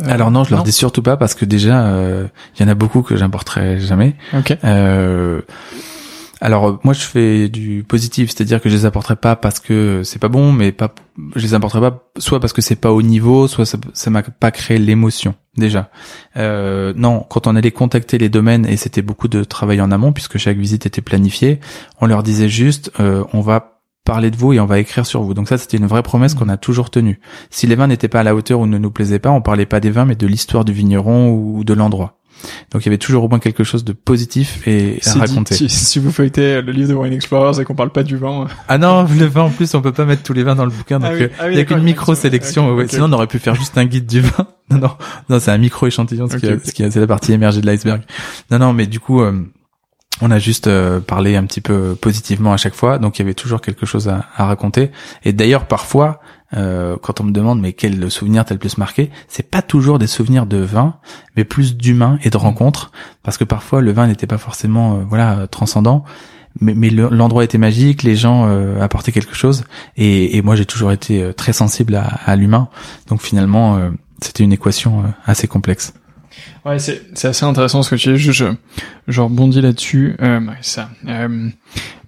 [0.02, 2.68] Euh, alors non je leur dis surtout pas parce que déjà euh, il y en
[2.68, 4.58] a beaucoup que j'importerai jamais Ok.
[4.66, 5.42] Euh,
[6.42, 10.20] alors moi je fais du positif, c'est-à-dire que je les apporterai pas parce que c'est
[10.20, 10.94] pas bon, mais pas
[11.36, 14.22] je les apporterai pas soit parce que c'est pas au niveau, soit ça ça m'a
[14.22, 15.90] pas créé l'émotion déjà.
[16.36, 20.12] Euh, non, quand on allait contacter les domaines et c'était beaucoup de travail en amont
[20.12, 21.62] puisque chaque visite était planifiée,
[22.02, 23.75] on leur disait juste euh, on va
[24.06, 25.34] parler de vous et on va écrire sur vous.
[25.34, 27.20] Donc ça c'était une vraie promesse qu'on a toujours tenue.
[27.50, 29.66] Si les vins n'étaient pas à la hauteur ou ne nous plaisaient pas, on parlait
[29.66, 32.18] pas des vins mais de l'histoire du vigneron ou de l'endroit.
[32.72, 35.56] Donc il y avait toujours au moins quelque chose de positif et à Si, raconter.
[35.56, 38.48] si, si vous feuilletez le livre de Wine Explorers et qu'on parle pas du vin,
[38.68, 40.72] Ah non, le vin en plus, on peut pas mettre tous les vins dans le
[40.72, 42.14] bouquin, donc Ah oui, euh, ah oui, il y a qu'une il y a micro
[42.14, 42.70] sélection.
[42.70, 42.84] ok, ouais.
[42.84, 42.92] ok.
[42.92, 44.48] Sinon, on aurait pu faire juste un guide du vin.
[44.72, 44.90] Non, non,
[45.30, 48.02] non, c'est un micro échantillon, ce qui qui c'est la partie émergée de l'iceberg.
[48.50, 49.32] Non, non, mais du coup, euh,
[50.22, 53.26] on a juste euh, parlé un petit peu positivement à chaque fois, donc il y
[53.26, 54.92] avait toujours quelque chose à, raconter.
[55.24, 56.22] Et d'ailleurs, parfois,
[56.56, 60.00] euh, quand on me demande mais quel souvenir t'as le plus marqué, c'est pas toujours
[60.00, 60.96] des souvenirs de vin,
[61.36, 62.92] mais plus d'humains et de rencontres,
[63.24, 66.04] parce que parfois le vin n'était pas forcément, euh, voilà, transcendant.
[66.62, 68.48] Mais, mais le- l'endroit était magique, les gens
[68.80, 69.66] apportaient quelque chose,
[69.98, 72.70] et, moi j'ai toujours été très sensible à, à l'humain.
[73.08, 73.78] Donc finalement,
[74.22, 75.94] c'était une équation assez complexe.
[76.66, 78.18] Ouais, c'est c'est assez intéressant ce que tu dis.
[78.20, 78.46] Je, je,
[79.08, 80.16] je rebondis là-dessus.
[80.22, 80.90] Euh, ça.
[81.08, 81.50] Euh,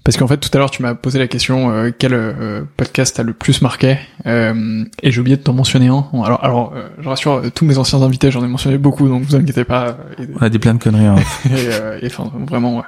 [0.03, 3.17] parce qu'en fait tout à l'heure tu m'as posé la question euh, quel euh, podcast
[3.17, 3.97] t'a le plus marqué?
[4.25, 6.05] Euh, et j'ai oublié de t'en mentionner un.
[6.23, 9.35] Alors, alors euh, je rassure tous mes anciens invités, j'en ai mentionné beaucoup, donc vous
[9.35, 9.97] inquiétez pas.
[10.17, 11.07] Et, On a dit plein de conneries.
[11.07, 11.15] Hein.
[12.01, 12.77] et, et enfin vraiment.
[12.77, 12.83] Ouais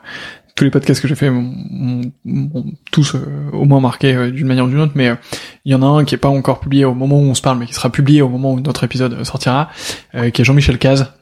[0.59, 2.11] tous les podcasts que j'ai fait m'ont
[2.91, 5.09] tous euh, au moins marqué euh, d'une manière ou d'une autre, mais
[5.63, 7.41] il y en a un qui est pas encore publié au moment où on se
[7.41, 9.69] parle, mais qui sera publié au moment où notre épisode sortira,
[10.11, 11.13] qui est Jean-Michel Caz,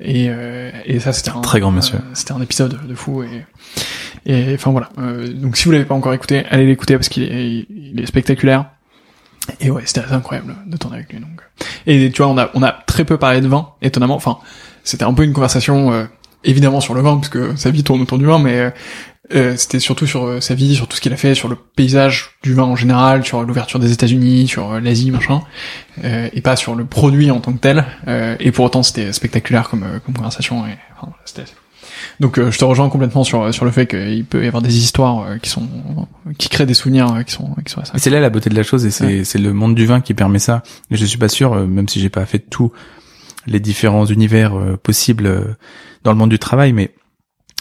[0.00, 0.30] et,
[0.84, 1.98] et ça c'était un très grand monsieur.
[2.14, 3.44] c'était un épisode de fou et
[4.24, 4.90] et enfin voilà.
[5.34, 8.66] donc si vous l'avez pas encore écouté, allez l'écouter parce qu'il est, il est spectaculaire.
[9.60, 11.18] Et ouais, c'était assez incroyable de tourner avec lui.
[11.18, 11.42] Donc.
[11.88, 14.14] Et tu vois, on a on a très peu parlé de vin, étonnamment.
[14.14, 14.38] Enfin,
[14.84, 16.06] c'était un peu une conversation
[16.44, 18.72] évidemment sur le vin, parce que sa vie tourne autour du vin, mais
[19.34, 21.56] euh, c'était surtout sur euh, sa vie, sur tout ce qu'il a fait, sur le
[21.56, 25.42] paysage du vin en général, sur l'ouverture des États-Unis, sur euh, l'Asie, machin,
[26.02, 27.84] et pas sur le produit en tant que tel.
[28.40, 30.66] et pour autant, c'était spectaculaire comme, comme conversation.
[30.66, 31.44] Et, enfin, c'était
[32.18, 35.38] donc je te rejoins complètement sur sur le fait qu'il peut y avoir des histoires
[35.40, 35.68] qui sont
[36.36, 37.82] qui créent des souvenirs qui sont qui sont.
[37.96, 40.14] C'est là la beauté de la chose et c'est c'est le monde du vin qui
[40.14, 40.62] permet ça.
[40.90, 42.72] Et je suis pas sûr, même si j'ai pas fait tous
[43.46, 44.52] les différents univers
[44.82, 45.56] possibles
[46.04, 46.92] dans le monde du travail, mais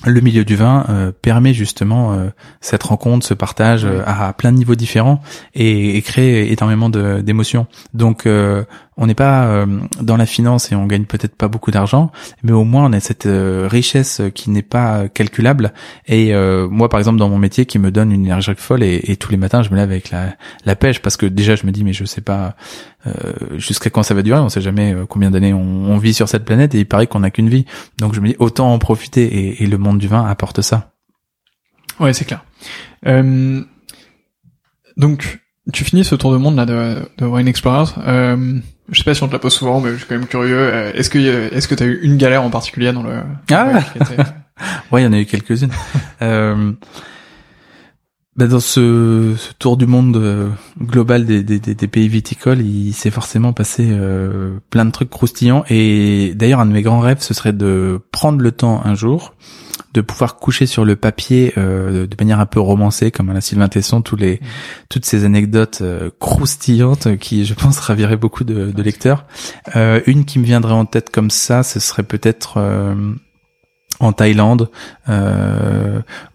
[0.05, 4.51] le milieu du vin euh, permet justement euh, cette rencontre, ce partage euh, à, plein
[4.51, 5.21] de niveaux différents
[5.53, 7.67] et, et crée énormément d'émotions.
[7.93, 8.27] Donc
[9.01, 9.65] on n'est pas euh,
[9.99, 12.11] dans la finance et on gagne peut-être pas beaucoup d'argent,
[12.43, 15.73] mais au moins on a cette euh, richesse qui n'est pas calculable.
[16.05, 19.15] Et euh, moi, par exemple, dans mon métier, qui me donne une énergie folle, et,
[19.15, 20.35] tous les matins, je me lève avec la,
[20.65, 22.55] la pêche parce que déjà, je me dis, mais je sais pas
[23.55, 24.39] jusqu'à quand ça va durer.
[24.39, 27.31] On sait jamais combien d'années on, vit sur cette planète, et il paraît qu'on n'a
[27.31, 27.65] qu'une vie.
[27.97, 29.23] Donc je me dis, autant en profiter.
[29.23, 30.91] Et, et le monde du vin apporte ça.
[31.99, 32.43] Ouais, c'est clair.
[34.95, 35.41] donc
[35.73, 37.93] tu finis ce tour de monde là de, de Wine Explorers.
[37.99, 38.59] Euh,
[38.91, 40.59] je sais pas si on te la pose souvent, mais je suis quand même curieux.
[40.59, 43.71] Euh, est-ce que est-ce que t'as eu une galère en particulier dans le Ah
[44.91, 45.71] ouais, il y en a eu quelques-unes.
[46.21, 46.73] euh,
[48.37, 50.49] bah dans ce, ce, tour du monde euh,
[50.81, 55.65] global des, des, des, pays viticoles, il s'est forcément passé euh, plein de trucs croustillants.
[55.69, 59.35] Et d'ailleurs, un de mes grands rêves, ce serait de prendre le temps un jour
[59.93, 63.41] de pouvoir coucher sur le papier euh, de manière un peu romancée, comme à la
[63.41, 64.45] Sylvain Tesson, tous les, mmh.
[64.89, 69.25] toutes ces anecdotes euh, croustillantes qui, je pense, raviraient beaucoup de, de lecteurs.
[69.75, 72.59] Euh, une qui me viendrait en tête comme ça, ce serait peut-être
[73.99, 74.69] en Thaïlande,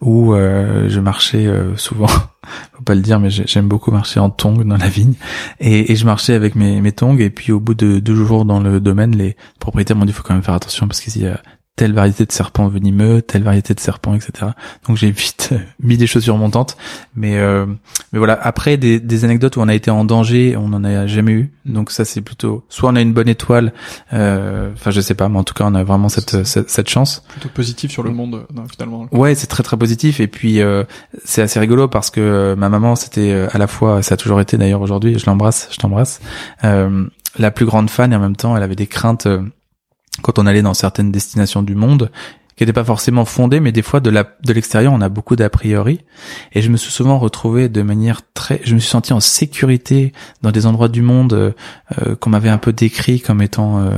[0.01, 2.07] où je marchais souvent.
[2.73, 5.13] faut pas le dire, mais j'aime beaucoup marcher en tongs dans la vigne.
[5.59, 7.17] Et, et je marchais avec mes, mes tongs.
[7.17, 10.23] Et puis au bout de deux jours dans le domaine, les propriétaires m'ont dit faut
[10.23, 11.41] quand même faire attention parce qu'il y a
[11.77, 14.51] telle variété de serpents venimeux, telle variété de serpents, etc.
[14.87, 16.75] Donc j'ai vite mis des chaussures montantes,
[17.15, 17.65] mais euh,
[18.11, 18.37] mais voilà.
[18.41, 21.51] Après des, des, anecdotes où on a été en danger, on n'en a jamais eu.
[21.65, 23.73] Donc ça c'est plutôt soit on a une bonne étoile,
[24.11, 26.89] euh, enfin je sais pas, mais en tout cas on a vraiment cette cette, cette
[26.89, 27.23] chance.
[27.29, 29.07] Plutôt positif sur le monde finalement.
[29.11, 30.83] Ouais, c'est très très positif et puis euh,
[31.23, 34.17] c'est assez rigolo parce que euh, ma maman c'était euh, à la fois, ça a
[34.17, 36.19] toujours été d'ailleurs aujourd'hui, je l'embrasse, je t'embrasse,
[36.63, 39.27] la plus grande fan et en même temps elle avait des craintes
[40.21, 42.11] quand on allait dans certaines destinations du monde
[42.57, 45.35] qui n'était pas forcément fondée, mais des fois de la de l'extérieur, on a beaucoup
[45.35, 46.01] d'a priori.
[46.53, 50.11] Et je me suis souvent retrouvé de manière très, je me suis senti en sécurité
[50.41, 51.51] dans des endroits du monde euh,
[52.01, 53.91] euh, qu'on m'avait un peu décrit comme étant euh,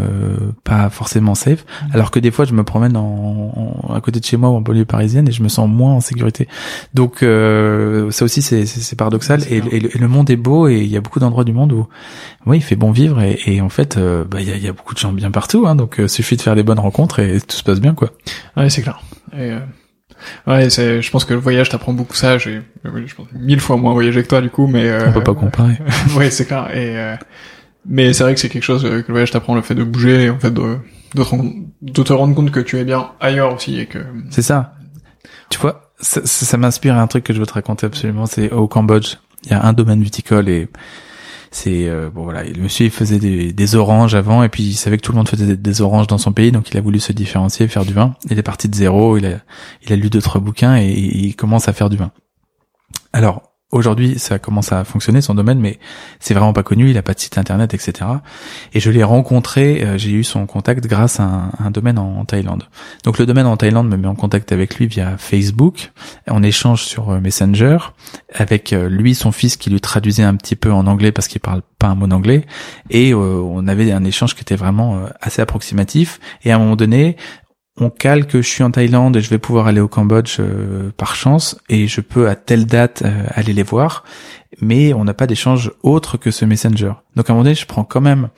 [0.65, 1.85] pas forcément safe, mmh.
[1.93, 4.61] alors que des fois je me promène en, à côté de chez moi ou en
[4.61, 6.49] banlieue parisienne et je me sens moins en sécurité.
[6.93, 9.41] Donc ça aussi c'est c'est paradoxal.
[9.49, 11.87] Et, le, monde est beau et il y a beaucoup d'endroits du monde où
[12.45, 14.73] oui il fait bon vivre et, et en fait bah, il y, a, y, a,
[14.73, 15.65] beaucoup de gens bien partout.
[15.65, 18.11] Hein, donc suffit de faire des bonnes rencontres et tout se passe bien quoi.
[18.59, 19.01] Ouais, c'est clair.
[19.33, 19.59] Et, euh,
[20.47, 22.37] ouais, c'est, je pense que le voyage t'apprend beaucoup ça.
[22.37, 25.23] J'ai, je pense, mille fois moins voyagé que toi du coup, mais euh, on peut
[25.23, 25.77] pas comparer.
[26.17, 26.69] ouais, c'est clair.
[26.75, 27.15] Et euh,
[27.85, 30.29] mais c'est vrai que c'est quelque chose que le voyage t'apprend, le fait de bouger,
[30.29, 30.77] en fait de
[31.15, 33.99] de te, rendre, de te rendre compte que tu es bien ailleurs aussi et que.
[34.29, 34.73] C'est ça.
[35.49, 38.25] Tu vois, ça, ça, ça m'inspire un truc que je veux te raconter absolument.
[38.25, 40.67] C'est au Cambodge, il y a un domaine viticole et
[41.51, 44.97] c'est euh, bon voilà, le monsieur il faisait des, oranges avant et puis il savait
[44.97, 47.11] que tout le monde faisait des, oranges dans son pays, donc il a voulu se
[47.11, 48.15] différencier, faire du vin.
[48.29, 49.39] Il est parti de zéro, il a
[49.83, 52.11] il a lu deux trois bouquins et il commence à faire du vin.
[53.13, 55.77] Alors Aujourd'hui, ça commence à fonctionner son domaine, mais
[56.19, 56.89] c'est vraiment pas connu.
[56.89, 58.09] Il a pas de site internet, etc.
[58.73, 59.83] Et je l'ai rencontré.
[59.83, 62.63] Euh, j'ai eu son contact grâce à un, domaine en, Thaïlande.
[63.03, 65.91] Donc le domaine en Thaïlande me met en contact avec lui via Facebook.
[66.27, 67.77] On échange sur euh, Messenger
[68.33, 71.41] avec euh, lui, son fils, qui lui traduisait un petit peu en anglais parce qu'il
[71.41, 72.47] parle pas un mot d'anglais.
[72.89, 76.19] Et on avait un échange qui était vraiment assez approximatif.
[76.43, 77.15] Et à un moment donné,
[77.79, 80.91] on cale que je suis en Thaïlande et je vais pouvoir aller au Cambodge euh,
[80.97, 84.03] par chance et je peux à telle date euh, aller les voir,
[84.61, 86.93] mais on n'a pas d'échange autre que ce messenger.
[87.15, 88.29] Donc à un moment donné, je prends quand même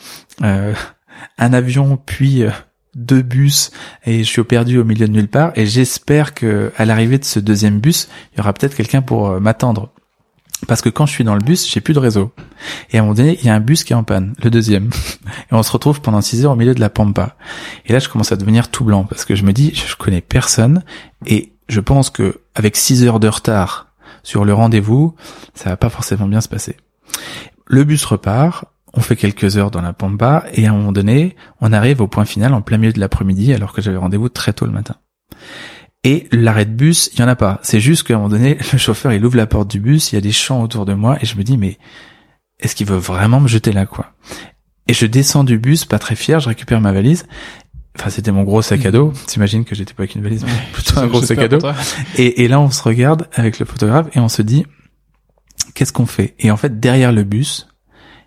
[0.44, 0.74] euh,
[1.38, 2.44] un avion puis
[2.94, 3.72] deux bus
[4.06, 7.26] et je suis perdu au milieu de nulle part et j'espère que à l'arrivée de
[7.26, 9.90] ce deuxième bus, il y aura peut-être quelqu'un pour m'attendre.
[10.68, 12.34] Parce que quand je suis dans le bus, j'ai plus de réseau.
[12.92, 14.50] Et à un moment donné, il y a un bus qui est en panne, le
[14.50, 14.90] deuxième.
[15.52, 17.36] Et on se retrouve pendant six heures au milieu de la pampa.
[17.86, 20.22] Et là, je commence à devenir tout blanc parce que je me dis, je connais
[20.22, 20.84] personne
[21.26, 23.88] et je pense que avec six heures de retard
[24.24, 25.16] sur le rendez-vous,
[25.56, 26.78] ça va pas forcément bien se passer.
[27.66, 31.36] Le bus repart, on fait quelques heures dans la pampa et à un moment donné,
[31.60, 34.54] on arrive au point final en plein milieu de l'après-midi alors que j'avais rendez-vous très
[34.54, 34.96] tôt le matin.
[36.04, 37.60] Et l'arrêt de bus, il y en a pas.
[37.64, 40.16] C'est juste qu'à un moment donné, le chauffeur, il ouvre la porte du bus, il
[40.16, 41.78] y a des champs autour de moi, et je me dis, mais
[42.60, 44.14] est-ce qu'il veut vraiment me jeter là, quoi?
[44.88, 47.26] Et je descends du bus, pas très fier, je récupère ma valise.
[47.98, 49.14] Enfin, c'était mon gros sac à dos.
[49.28, 51.60] T'imagines que j'étais pas avec une valise, mais plutôt un gros sac à dos.
[52.18, 54.66] Et, et là, on se regarde avec le photographe et on se dit,
[55.76, 56.36] qu'est-ce qu'on fait?
[56.40, 57.68] Et en fait, derrière le bus,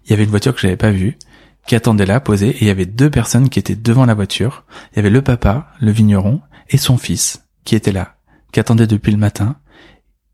[0.04, 1.18] il y avait une voiture que j'avais pas vue,
[1.66, 4.64] qui attendait là, posée, et il y avait deux personnes qui étaient devant la voiture.
[4.92, 8.16] Il y avait le papa, le vigneron, et son fils qui étaient là,
[8.52, 9.56] qui attendaient depuis le matin,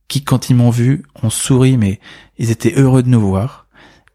[0.09, 2.01] qui quand ils m'ont vu ont souri, mais
[2.37, 3.67] ils étaient heureux de nous voir.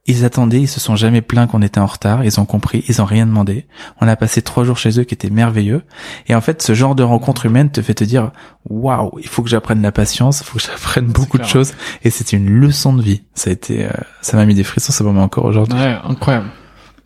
[0.08, 3.02] Ils attendaient, ils se sont jamais plaints qu'on était en retard, ils ont compris, ils
[3.02, 3.66] ont rien demandé.
[4.02, 5.82] On a passé trois jours chez eux qui étaient merveilleux.
[6.28, 8.32] Et en fait, ce genre de rencontre humaine te fait te dire,
[8.70, 11.74] waouh, il faut que j'apprenne la patience, il faut que j'apprenne beaucoup de choses.
[12.04, 13.24] Et c'était une leçon de vie.
[13.34, 13.90] Ça a été, euh,
[14.22, 15.80] ça m'a mis des frissons, ça m'en met encore aujourd'hui.
[15.80, 16.50] Ouais, incroyable.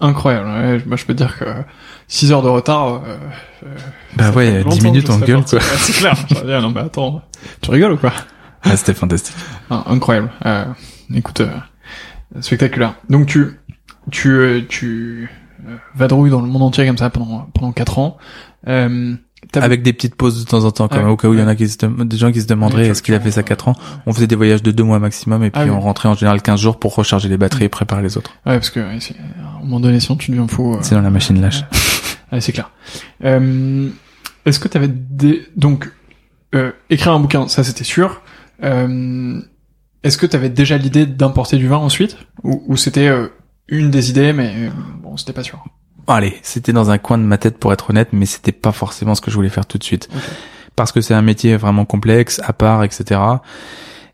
[0.01, 0.47] Incroyable.
[0.47, 1.45] Ouais, bah, je peux te dire que
[2.07, 2.87] 6 heures de retard.
[3.03, 3.17] Euh,
[3.65, 3.75] euh,
[4.15, 5.59] bah ouais, 10 minutes en gueule quoi.
[5.59, 6.15] c'est clair.
[6.45, 7.21] Dire, non mais attends,
[7.61, 8.13] tu rigoles ou quoi?
[8.63, 9.35] Ah, C'était fantastique.
[9.71, 10.31] Ah, incroyable.
[10.47, 10.65] Euh,
[11.13, 11.51] écoute, euh,
[12.41, 12.95] spectaculaire.
[13.09, 13.59] Donc tu
[14.09, 15.29] tu euh, tu
[15.93, 18.17] vadrouilles dans le monde entier comme ça pendant pendant 4 ans.
[19.55, 21.47] Avec des petites pauses de temps en temps, comme au cas où il y en
[21.47, 23.75] a qui se, des gens qui se demanderaient est-ce qu'il a fait ça 4 ans?
[24.05, 26.41] On faisait des voyages de 2 mois maximum et puis ah on rentrait en général
[26.41, 28.31] 15 jours pour recharger les batteries et préparer les autres.
[28.45, 30.77] Ouais, parce que à un moment donné, sinon tu deviens fou.
[30.81, 31.63] C'est dans la machine lâche.
[32.31, 32.69] Ah, c'est clair.
[33.23, 33.89] Euh,
[34.45, 35.47] Est-ce que tu avais des...
[35.55, 35.91] donc
[36.53, 38.21] euh, écrire un bouquin, ça c'était sûr.
[38.63, 39.41] Euh,
[40.03, 43.27] Est-ce que tu avais déjà l'idée d'importer du vin ensuite, ou, ou c'était euh,
[43.67, 44.69] une des idées, mais euh,
[45.01, 45.63] bon, c'était pas sûr.
[46.09, 49.15] Allez, c'était dans un coin de ma tête pour être honnête, mais c'était pas forcément
[49.15, 50.09] ce que je voulais faire tout de suite,
[50.75, 53.19] parce que c'est un métier vraiment complexe, à part, etc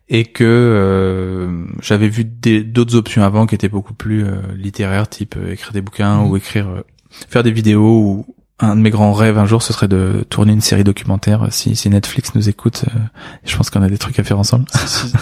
[0.09, 5.35] et que euh, j'avais vu d'autres options avant qui étaient beaucoup plus euh, littéraires, type
[5.37, 6.29] euh, écrire des bouquins mmh.
[6.29, 9.89] ou écrire faire des vidéos ou un de mes grands rêves un jour ce serait
[9.89, 12.99] de tourner une série documentaire si, si Netflix nous écoute euh,
[13.43, 14.65] je pense qu'on a des trucs à faire ensemble.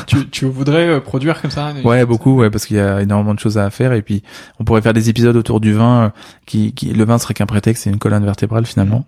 [0.06, 3.34] Tu, tu voudrais euh, produire comme ça ouais beaucoup ouais parce qu'il y a énormément
[3.34, 4.22] de choses à faire et puis
[4.60, 6.10] on pourrait faire des épisodes autour du vin euh,
[6.46, 9.04] qui, qui le vin serait qu'un prétexte c'est une colonne vertébrale finalement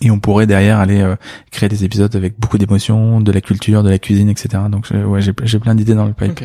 [0.00, 1.16] et on pourrait derrière aller euh,
[1.50, 4.64] créer des épisodes avec beaucoup d'émotions, de la culture, de la cuisine, etc.
[4.70, 6.44] Donc ouais, j'ai, j'ai plein d'idées dans le pipe.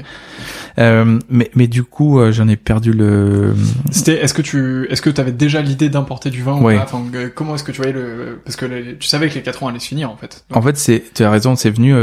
[0.79, 3.53] Euh, mais mais du coup, euh, j'en ai perdu le.
[3.91, 4.21] C'était.
[4.23, 6.83] Est-ce que tu est-ce que tu avais déjà l'idée d'importer du vin ou pas?
[6.83, 7.03] Enfin,
[7.35, 9.79] Comment est-ce que tu voyais le parce que tu savais que les quatre ans allaient
[9.79, 10.45] se finir en fait.
[10.53, 11.93] En fait, c'est tu as raison, c'est venu.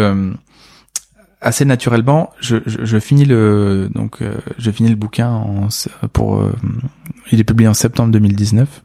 [1.40, 4.18] assez naturellement, je, je, je, finis le donc
[4.58, 5.68] je finis le bouquin en,
[6.12, 6.44] pour
[7.30, 8.82] il est publié en septembre 2019.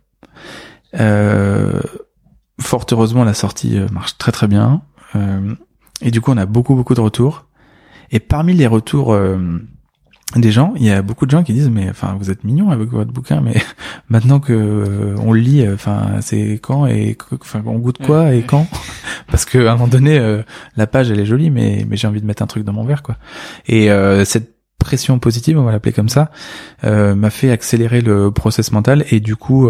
[1.00, 1.80] Euh,
[2.64, 4.82] fort heureusement, la sortie euh, marche très très bien.
[5.16, 5.54] Euh,
[6.02, 7.46] et du coup, on a beaucoup beaucoup de retours.
[8.12, 9.38] Et parmi les retours euh,
[10.36, 12.72] des gens, il y a beaucoup de gens qui disent mais enfin vous êtes mignon
[12.72, 13.56] avec votre bouquin, mais
[14.10, 18.68] maintenant que on le lit, enfin c'est quand et enfin on goûte quoi et quand
[19.28, 20.44] Parce que à un moment donné,
[20.76, 22.84] la page elle est jolie, mais mais j'ai envie de mettre un truc dans mon
[22.84, 23.18] verre quoi.
[23.68, 23.90] Et
[24.26, 26.30] cette pression positive, on va l'appeler comme ça,
[26.84, 29.70] m'a fait accélérer le process mental et du coup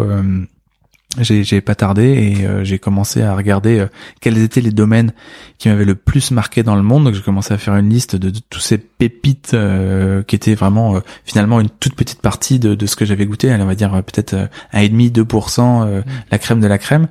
[1.19, 3.87] j'ai pas tardé et euh, j'ai commencé à regarder euh,
[4.19, 5.13] quels étaient les domaines
[5.59, 7.03] qui m'avaient le plus marqué dans le monde.
[7.03, 10.99] Donc j'ai commencé à faire une liste de, tous ces pépites euh, qui étaient vraiment
[11.23, 13.51] finalement une toute petite partie de, de ce que j'avais goûté.
[13.51, 14.35] Allez, on va dire peut-être
[14.71, 16.03] un et demi, 2%, mmh.
[16.31, 17.07] la crème de la crème.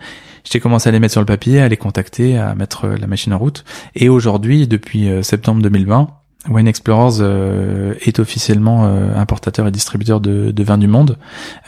[0.50, 3.32] J'ai commencé à les mettre sur le papier, à les contacter, à mettre la machine
[3.32, 3.64] en route.
[3.94, 6.08] Et aujourd'hui, depuis septembre 2020,
[6.48, 11.16] Wine Explorers euh, est officiellement euh, importateur et distributeur de, de vins du monde,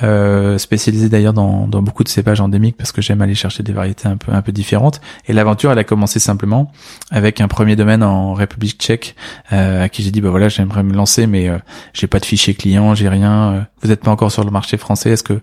[0.02, 3.72] euh, spécialisé d'ailleurs dans, dans, beaucoup de cépages endémiques parce que j'aime aller chercher des
[3.72, 5.00] variétés un peu un peu différentes.
[5.28, 6.72] Et l'aventure, elle a commencé simplement
[7.12, 9.14] avec un premier domaine en République Tchèque
[9.50, 11.50] à qui j'ai dit bah voilà j'aimerais me lancer mais
[11.92, 13.66] j'ai pas de fichier client, j'ai rien.
[13.82, 15.40] vous n'êtes pas encore sur le marché français, est-ce que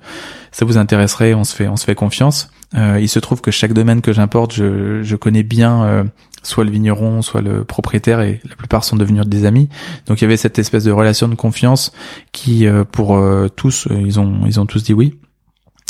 [0.52, 1.34] ça vous intéresserait?
[1.34, 2.52] On se fait on se fait confiance.
[2.76, 6.06] il se trouve que chaque domaine que j'importe, je, je connais bien
[6.44, 9.70] soit le vigneron, soit le propriétaire, et la plupart sont devenus des amis.
[10.08, 11.92] Donc il y avait cette espèce de relation de confiance
[12.32, 15.18] qui, euh, pour euh, tous, euh, ils ont ils ont tous dit oui.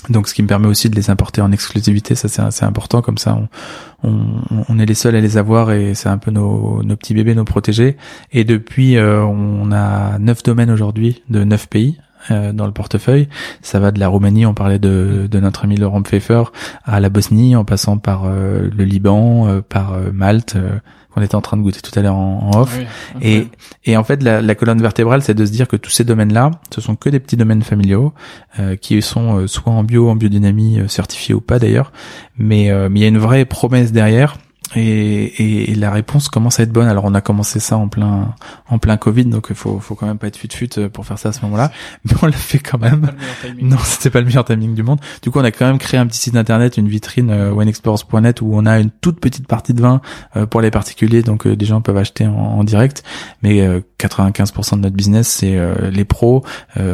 [0.10, 3.04] Donc ce qui me permet aussi de les importer en exclusivité, ça c'est assez important,
[3.04, 3.38] comme ça
[4.02, 6.96] on, on, on, est les seuls à les avoir et c'est un peu nos, nos
[6.96, 7.98] petits bébés, nos protégés.
[8.32, 12.00] Et depuis, on a neuf domaines aujourd'hui de neuf pays,
[12.30, 13.28] dans le portefeuille.
[13.62, 16.44] Ça va de la Roumanie, on parlait de, de notre ami Laurent Pfeffer,
[16.84, 20.58] à la Bosnie, en passant par le Liban, par Malte
[21.14, 22.80] qu'on était en train de goûter tout à l'heure en, off.
[23.22, 23.48] et,
[23.86, 26.52] et en fait, la, la colonne vertébrale, c'est de se dire que tous ces domaines-là,
[26.74, 28.14] ce sont que des petits domaines familiaux
[28.60, 31.92] euh, qui sont euh, soit en bio, en biodynamie, euh, certifiés ou pas d'ailleurs,
[32.38, 34.38] mais mais il y a une vraie promesse derrière
[34.76, 36.88] et, et, la réponse commence à être bonne.
[36.88, 38.36] Alors on a commencé ça en plein
[38.70, 41.20] en plein Covid, donc il faut faut quand même pas être fut fut pour faire
[41.20, 41.72] ça à ce moment-là,
[42.06, 43.12] mais on l'a fait quand même.
[43.62, 45.00] Non, c'était pas le meilleur timing du monde.
[45.22, 48.42] Du coup, on a quand même créé un petit site internet, une vitrine euh, wineexplorers.net
[48.42, 50.02] où on a une toute petite partie de vin
[50.38, 53.04] euh, pour les particuliers, donc euh, des gens peuvent acheter en, direct.
[53.42, 53.68] Mais
[54.00, 55.60] 95% de notre business, c'est
[55.90, 56.46] les pros,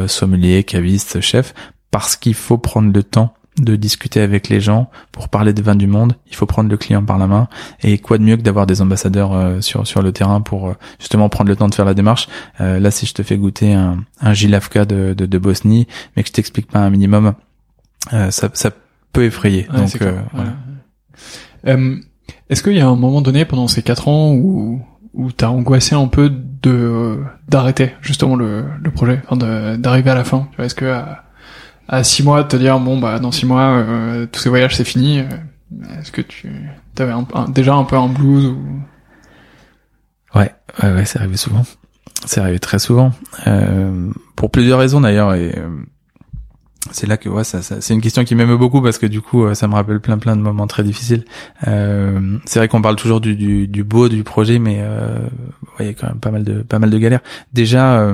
[0.06, 1.52] sommeliers, cavistes, chefs,
[1.90, 5.74] parce qu'il faut prendre le temps de discuter avec les gens pour parler des vins
[5.74, 6.14] du monde.
[6.28, 7.48] Il faut prendre le client par la main.
[7.82, 10.74] Et quoi de mieux que d'avoir des ambassadeurs euh, sur sur le terrain pour euh,
[10.98, 12.28] justement prendre le temps de faire la démarche?
[12.60, 15.86] Euh, là, si je te fais goûter un, un Gilavka de, de, de, Bosnie,
[16.16, 17.34] mais que je t'explique pas un minimum,
[18.10, 18.70] ça, ça
[19.12, 19.66] peut effrayer.
[19.74, 19.98] Donc,
[20.32, 21.78] voilà.
[22.48, 24.80] Est-ce qu'il y a un moment donné pendant ces quatre ans où
[25.14, 30.24] où t'as angoissé un peu de d'arrêter justement le, le projet, enfin d'arriver à la
[30.24, 30.48] fin?
[30.58, 31.24] Est-ce que à
[32.02, 34.84] six mois de te dire bon bah dans six mois euh, tous ces voyages c'est
[34.84, 35.20] fini.
[35.20, 35.24] Euh,
[35.98, 36.50] est-ce que tu
[36.98, 37.12] avais
[37.48, 38.58] déjà un peu un blues ou?
[40.34, 41.64] Ouais, ouais, ouais, c'est arrivé souvent.
[42.24, 43.12] C'est arrivé très souvent,
[43.46, 45.34] euh, pour plusieurs raisons d'ailleurs.
[45.34, 45.68] Et euh,
[46.90, 49.20] c'est là que ouais, ça, ça c'est une question qui m'aime beaucoup parce que du
[49.20, 51.24] coup, ça me rappelle plein plein de moments très difficiles.
[51.68, 55.28] Euh, c'est vrai qu'on parle toujours du, du, du, beau du projet, mais euh,
[55.80, 57.22] il y a quand même pas mal de pas mal de galères.
[57.52, 58.12] Déjà,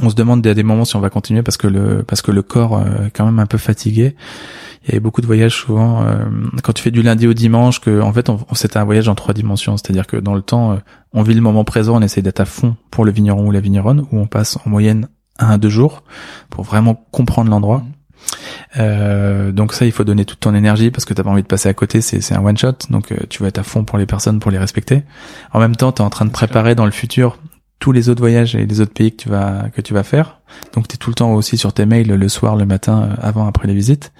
[0.00, 2.30] on se demande à des moments si on va continuer parce que le parce que
[2.30, 4.14] le corps euh, est quand même un peu fatigué.
[4.84, 6.24] Il y avait beaucoup de voyages souvent euh,
[6.62, 9.14] quand tu fais du lundi au dimanche que en fait on, c'était un voyage en
[9.14, 10.76] trois dimensions, c'est-à-dire que dans le temps euh,
[11.12, 13.60] on vit le moment présent, on essaie d'être à fond pour le vigneron ou la
[13.60, 16.04] vigneronne où on passe en moyenne un à deux jours
[16.50, 17.84] pour vraiment comprendre l'endroit.
[18.76, 21.46] Euh, donc ça, il faut donner toute ton énergie parce que t'as pas envie de
[21.46, 22.00] passer à côté.
[22.00, 24.50] C'est c'est un one shot, donc tu vas être à fond pour les personnes, pour
[24.50, 25.04] les respecter.
[25.52, 27.38] En même temps, tu es en train de préparer dans le futur
[27.78, 30.40] tous les autres voyages et les autres pays que tu vas que tu vas faire.
[30.74, 33.14] Donc tu es tout le temps aussi sur tes mails le soir, le matin, euh,
[33.20, 34.12] avant, après les visites.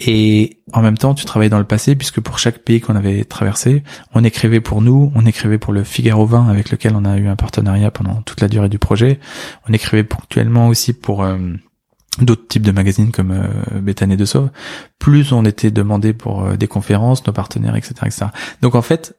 [0.00, 3.24] Et en même temps, tu travailles dans le passé puisque pour chaque pays qu'on avait
[3.24, 3.84] traversé,
[4.14, 7.28] on écrivait pour nous, on écrivait pour le Figaro 20 avec lequel on a eu
[7.28, 9.20] un partenariat pendant toute la durée du projet.
[9.68, 11.36] On écrivait ponctuellement aussi pour euh,
[12.18, 14.48] d'autres types de magazines comme euh, de Sauve.
[14.98, 18.26] Plus on était demandé pour euh, des conférences, nos partenaires, etc., etc.
[18.62, 19.16] Donc en fait,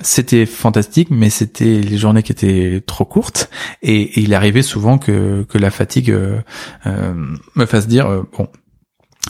[0.00, 3.50] c'était fantastique, mais c'était les journées qui étaient trop courtes.
[3.82, 6.40] Et, il arrivait souvent que, que la fatigue euh,
[6.86, 7.14] euh,
[7.54, 8.48] me fasse dire euh, bon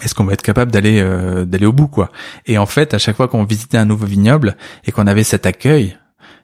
[0.03, 1.03] est-ce qu'on va être capable d'aller
[1.47, 2.13] d'aller au bout quoi?
[2.45, 5.47] Et en fait à chaque fois qu'on visitait un nouveau vignoble et qu'on avait cet
[5.47, 5.97] accueil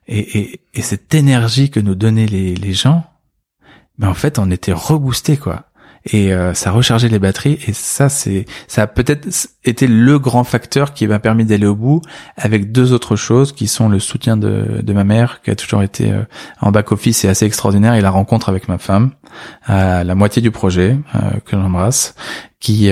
[0.08, 3.04] et, et, et, cette énergie que nous donnaient les, les gens
[3.98, 5.66] ben en fait on était reboosté quoi
[6.06, 7.58] et euh, ça rechargeait les batteries.
[7.66, 9.28] Et ça c'est ça a peut-être
[9.64, 12.02] été le grand facteur qui m'a permis d'aller au bout
[12.36, 15.82] avec deux autres choses qui sont le soutien de, de ma mère qui a toujours
[15.82, 16.22] été euh,
[16.60, 19.10] en back office et assez extraordinaire et la rencontre avec ma femme
[19.64, 22.14] à la moitié du projet euh, que j'embrasse
[22.60, 22.90] qui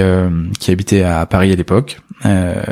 [0.59, 2.62] qui habitait à Paris à l'époque euh,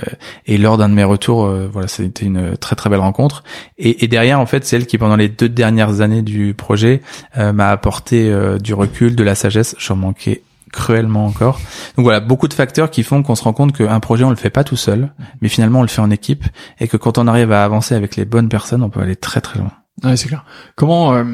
[0.46, 3.44] et lors d'un de mes retours, euh, voilà, c'était une très très belle rencontre.
[3.78, 7.02] Et, et, derrière, en fait, c'est elle qui, pendant les deux dernières années du projet,
[7.36, 9.74] euh, m'a apporté du recul, de la sagesse.
[9.78, 10.42] J'en manquais
[10.72, 11.60] cruellement encore.
[11.96, 14.36] Donc voilà, beaucoup de facteurs qui font qu'on se rend compte qu'un projet on le
[14.36, 16.44] fait pas tout seul, mais finalement on le fait en équipe
[16.78, 19.40] et que quand on arrive à avancer avec les bonnes personnes, on peut aller très
[19.40, 19.72] très loin.
[20.04, 20.44] Ouais, c'est clair.
[20.76, 21.24] Comment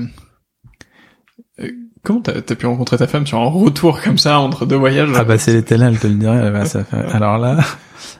[2.04, 5.08] Comment t'as as pu rencontrer ta femme sur un retour comme ça entre deux voyages
[5.16, 6.50] Ah bah c'est les elle te le dirait.
[6.50, 6.98] Bah, ça fait...
[7.12, 7.56] Alors là.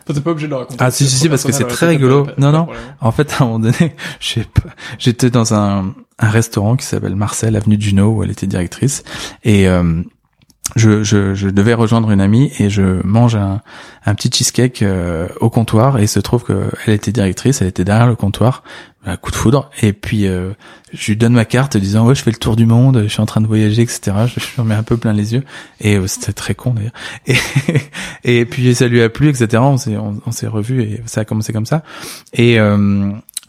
[0.07, 0.77] T'es pas obligé de le raconter.
[0.83, 2.27] Ah si si si parce que c'est très rigolo.
[2.39, 2.67] Non non.
[3.01, 3.95] En fait à un moment donné,
[4.99, 9.05] j'étais dans un, un restaurant qui s'appelle Marcel avenue Juno où elle était directrice
[9.45, 10.03] et euh,
[10.77, 13.61] je, je, je, devais rejoindre une amie et je mange un,
[14.07, 17.85] un petit cheesecake euh, au comptoir et il se trouve qu'elle était directrice, elle était
[17.85, 18.65] derrière le comptoir,
[19.05, 20.53] un coup de foudre et puis euh,
[20.93, 23.21] je lui donne ma carte disant ouais je fais le tour du monde, je suis
[23.21, 24.17] en train de voyager etc.
[24.27, 25.45] Je, je me mets un peu plein les yeux
[25.81, 26.93] et euh, c'était très con d'ailleurs
[28.25, 29.63] et, puis ça lui a plu etc.
[29.63, 31.83] On s'est on, s'est revu et ça a commencé comme ça
[32.33, 32.59] et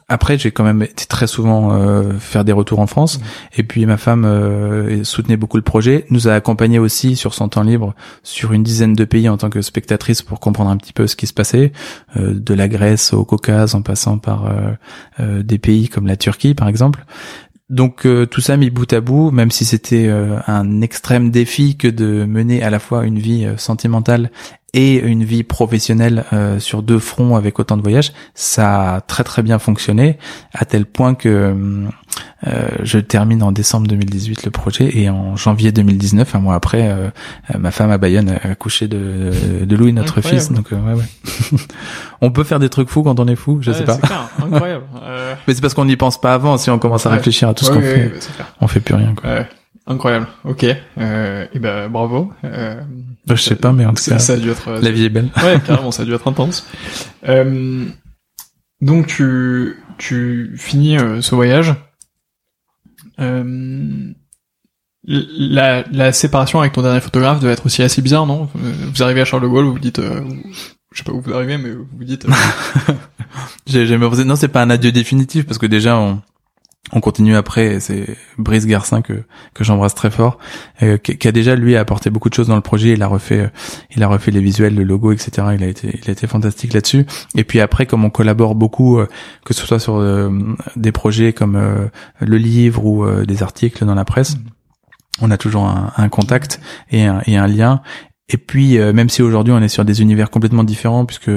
[0.08, 3.18] après, j'ai quand même été très souvent euh, faire des retours en France.
[3.18, 3.22] Mmh.
[3.58, 7.50] Et puis ma femme euh, soutenait beaucoup le projet, nous a accompagnés aussi sur son
[7.50, 10.94] temps libre sur une dizaine de pays en tant que spectatrice pour comprendre un petit
[10.94, 11.72] peu ce qui se passait,
[12.18, 14.52] euh, de la Grèce au Caucase, en passant par
[15.20, 17.06] des pays comme la Turquie par exemple.
[17.70, 20.10] Donc tout ça mis bout à bout, même si c'était
[20.48, 24.30] un extrême défi que de mener à la fois une vie sentimentale
[24.76, 29.24] et une vie professionnelle euh, sur deux fronts avec autant de voyages, ça a très
[29.24, 30.18] très bien fonctionné
[30.54, 31.88] à tel point que
[32.46, 36.90] euh, je termine en décembre 2018 le projet et en janvier 2019, un mois après,
[36.92, 37.10] euh,
[37.58, 39.32] ma femme à Bayonne a accouché de,
[39.64, 40.52] de Louis, notre fils.
[40.52, 41.58] Donc ouais, ouais.
[42.22, 43.96] on peut faire des trucs fous quand on est fou, je sais pas.
[43.96, 44.84] Clair, incroyable.
[45.48, 46.58] Mais c'est parce qu'on n'y pense pas avant.
[46.58, 48.12] Si on commence à réfléchir à tout ce qu'on fait,
[48.60, 49.16] on fait plus rien.
[49.16, 49.46] Quoi.
[49.88, 50.28] Incroyable.
[50.44, 50.66] Ok.
[50.98, 52.34] Euh, et ben bravo.
[53.26, 54.72] Euh, bah, je sais pas, mais en tout cas, ça a dû être.
[54.72, 55.30] La vie est belle.
[55.44, 56.68] Ouais, carrément, ça a dû être intense.
[57.28, 57.86] Euh,
[58.82, 61.74] donc tu tu finis euh, ce voyage.
[63.20, 64.12] Euh,
[65.08, 68.50] la, la séparation avec ton dernier photographe devait être aussi assez bizarre, non?
[68.54, 70.22] Vous arrivez à Charles de Gaulle, vous vous dites, euh,
[70.92, 72.26] je sais pas où vous arrivez, mais vous vous dites.
[73.68, 76.22] J'ai jamais non, c'est pas un adieu définitif parce que déjà on
[76.92, 79.24] on continue après, c'est Brice Garcin que
[79.54, 80.38] que j'embrasse très fort,
[80.84, 82.92] euh, qui, a déjà lui apporté beaucoup de choses dans le projet.
[82.92, 83.48] Il a refait, euh,
[83.96, 85.48] il a refait les visuels, le logo, etc.
[85.56, 87.06] Il a été, il a été fantastique là-dessus.
[87.36, 89.08] Et puis après, comme on collabore beaucoup, euh,
[89.46, 89.96] que ce soit sur
[90.76, 94.36] des projets comme le livre ou des articles dans la presse,
[95.22, 96.60] on a toujours un, un contact
[96.92, 97.82] et un, et un lien.
[98.30, 101.32] Et puis, même si aujourd'hui on est sur des univers complètement différents, puisque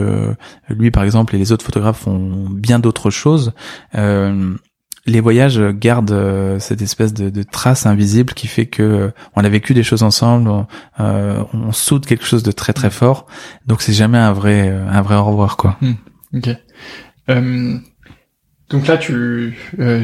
[0.69, 3.53] lui, par exemple, et les autres photographes font bien d'autres choses,
[3.95, 4.55] euh,
[5.09, 9.45] les voyages gardent euh, cette espèce de, de, trace invisible qui fait que euh, on
[9.45, 10.67] a vécu des choses ensemble, on,
[11.01, 13.27] euh, on soude quelque chose de très très fort.
[13.67, 15.77] Donc c'est jamais un vrai un vrai au revoir quoi.
[15.81, 15.95] Hmm.
[16.35, 16.51] Ok.
[18.71, 19.57] donc là tu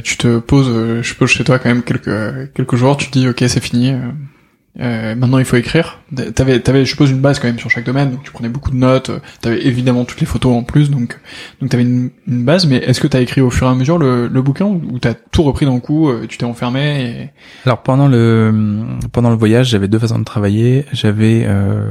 [0.02, 2.96] tu te poses, je pose chez toi quand même quelques quelques jours.
[2.96, 3.92] Tu te dis ok c'est fini.
[4.80, 6.00] Euh, maintenant, il faut écrire.
[6.34, 8.10] T'avais, t'avais, je suppose, une base quand même sur chaque domaine.
[8.10, 9.10] Donc, tu prenais beaucoup de notes.
[9.40, 10.90] T'avais évidemment toutes les photos en plus.
[10.90, 11.18] Donc,
[11.60, 12.66] donc t'avais une, une base.
[12.66, 15.14] Mais est-ce que t'as écrit au fur et à mesure le, le bouquin ou t'as
[15.14, 17.30] tout repris d'un coup euh, Tu t'es enfermé et...
[17.66, 18.52] Alors pendant le
[19.12, 20.84] pendant le voyage, j'avais deux façons de travailler.
[20.92, 21.90] J'avais euh,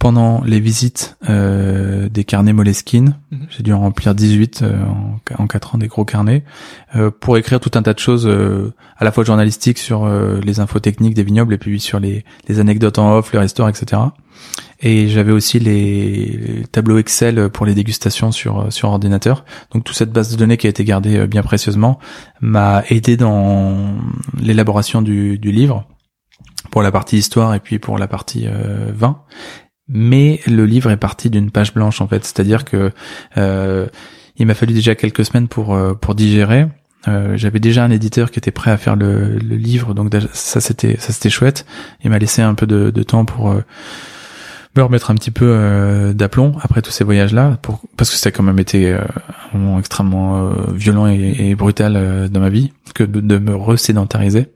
[0.00, 3.18] pendant les visites euh, des carnets Moleskine.
[3.30, 3.46] Mhm.
[3.50, 6.42] J'ai dû en remplir 18 euh, en, en 4 ans, des gros carnets,
[6.96, 10.40] euh, pour écrire tout un tas de choses, euh, à la fois journalistiques sur euh,
[10.42, 13.68] les infos techniques des vignobles et puis sur les, les anecdotes en off, les restaurants,
[13.68, 14.00] etc.
[14.80, 19.44] Et j'avais aussi les, tableaux Excel pour les dégustations sur sur ordinateur.
[19.70, 21.98] Donc toute cette base de données qui a été gardée bien précieusement
[22.40, 23.98] m'a aidé dans
[24.40, 25.86] l'élaboration du, du livre
[26.70, 28.46] pour la partie histoire et puis pour la partie
[28.94, 29.20] vin
[29.92, 32.92] mais le livre est parti d'une page blanche en fait, c'est-à-dire que
[33.36, 33.86] euh,
[34.36, 36.66] il m'a fallu déjà quelques semaines pour euh, pour digérer.
[37.08, 40.60] Euh, j'avais déjà un éditeur qui était prêt à faire le, le livre, donc ça
[40.60, 41.66] c'était ça c'était chouette.
[42.04, 43.54] Il m'a laissé un peu de, de temps pour
[44.76, 48.28] me remettre un petit peu d'aplomb après tous ces voyages là, pour, parce que ça
[48.28, 53.02] a quand même été un moment extrêmement violent et, et brutal dans ma vie, que
[53.02, 54.46] de, de me resédentariser.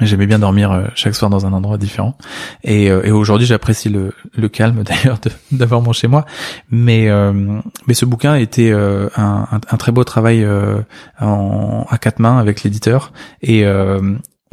[0.00, 2.16] J'aimais bien dormir euh, chaque soir dans un endroit différent.
[2.64, 5.18] Et, euh, et aujourd'hui, j'apprécie le, le, calme d'ailleurs
[5.50, 6.24] d'avoir mon chez moi.
[6.70, 10.46] Mais, euh, mais ce bouquin était un, un, très beau travail
[11.20, 13.12] en, à quatre mains avec l'éditeur.
[13.42, 13.66] Et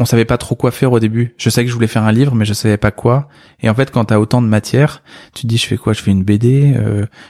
[0.01, 1.35] on savait pas trop quoi faire au début.
[1.37, 3.29] Je savais que je voulais faire un livre, mais je savais pas quoi.
[3.61, 5.93] Et en fait, quand tu as autant de matière, tu te dis, je fais quoi?
[5.93, 6.75] Je fais une BD,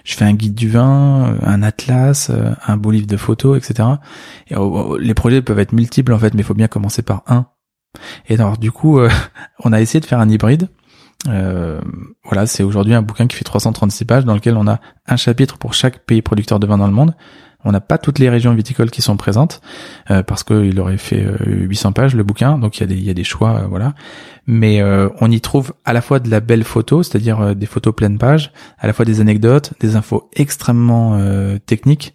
[0.04, 2.32] je fais un guide du vin, un atlas,
[2.66, 3.90] un beau livre de photos, etc.
[4.50, 7.04] Et, oh, oh, les projets peuvent être multiples en fait, mais il faut bien commencer
[7.04, 7.46] par un
[8.28, 9.10] et alors du coup, euh,
[9.64, 10.70] on a essayé de faire un hybride.
[11.28, 11.82] Euh,
[12.24, 15.58] voilà, c'est aujourd'hui un bouquin qui fait 336 pages dans lequel on a un chapitre
[15.58, 17.14] pour chaque pays producteur de vin dans le monde.
[17.66, 19.60] On n'a pas toutes les régions viticoles qui sont présentes
[20.12, 23.04] euh, parce qu'il aurait fait 800 pages le bouquin, donc il y a des, il
[23.04, 23.96] y a des choix, voilà.
[24.48, 24.82] Mais
[25.20, 28.54] on y trouve à la fois de la belle photo, c'est-à-dire des photos pleines pages,
[28.80, 31.20] à la fois des anecdotes, des infos extrêmement
[31.66, 32.14] techniques.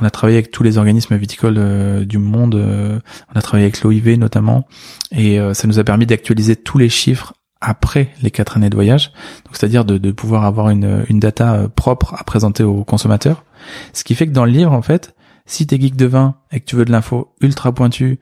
[0.00, 2.54] On a travaillé avec tous les organismes viticoles euh, du monde.
[2.56, 2.98] Euh,
[3.32, 4.66] on a travaillé avec l'OIV notamment,
[5.12, 8.74] et euh, ça nous a permis d'actualiser tous les chiffres après les quatre années de
[8.74, 9.12] voyage.
[9.44, 13.44] Donc c'est-à-dire de, pouvoir avoir une, une data propre à présenter aux consommateurs.
[13.92, 15.14] Ce qui fait que dans le livre, en fait,
[15.46, 18.18] si t'es geek de vin et que tu veux de l'info ultra pointue,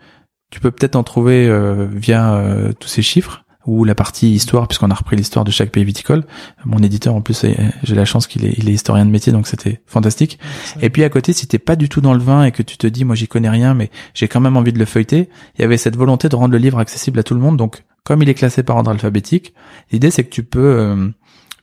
[0.50, 1.50] tu peux peut-être en trouver
[1.90, 2.40] via
[2.78, 6.24] tous ces chiffres ou la partie histoire, puisqu'on a repris l'histoire de chaque pays viticole.
[6.64, 7.46] Mon éditeur, en plus,
[7.82, 10.38] j'ai la chance qu'il est, il est historien de métier, donc c'était fantastique.
[10.80, 12.76] Et puis à côté, si t'es pas du tout dans le vin et que tu
[12.76, 15.62] te dis, moi j'y connais rien, mais j'ai quand même envie de le feuilleter, il
[15.62, 17.56] y avait cette volonté de rendre le livre accessible à tout le monde.
[17.56, 19.54] Donc, comme il est classé par ordre alphabétique,
[19.90, 21.08] l'idée c'est que tu peux euh,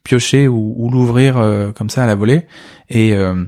[0.04, 2.48] piocher ou, l'ouvrir euh, comme ça à la volée
[2.90, 3.46] et euh,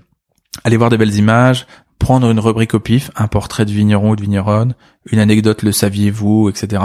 [0.64, 1.66] aller voir des belles images,
[2.02, 4.74] prendre une rubrique au pif, un portrait de vigneron ou de vigneronne,
[5.12, 6.82] une anecdote, le saviez-vous, etc.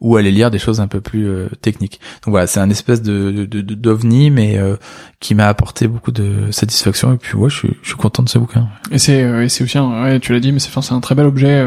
[0.00, 2.00] Ou aller lire des choses un peu plus euh, techniques.
[2.24, 4.76] Donc voilà, c'est un espèce de d'ovni, mais euh,
[5.20, 7.14] qui m'a apporté beaucoup de satisfaction.
[7.14, 8.68] Et puis ouais, je suis, je suis content de ce bouquin.
[8.90, 11.14] Et c'est euh, c'est aussi, un, ouais, tu l'as dit, mais c'est c'est un très
[11.14, 11.64] bel objet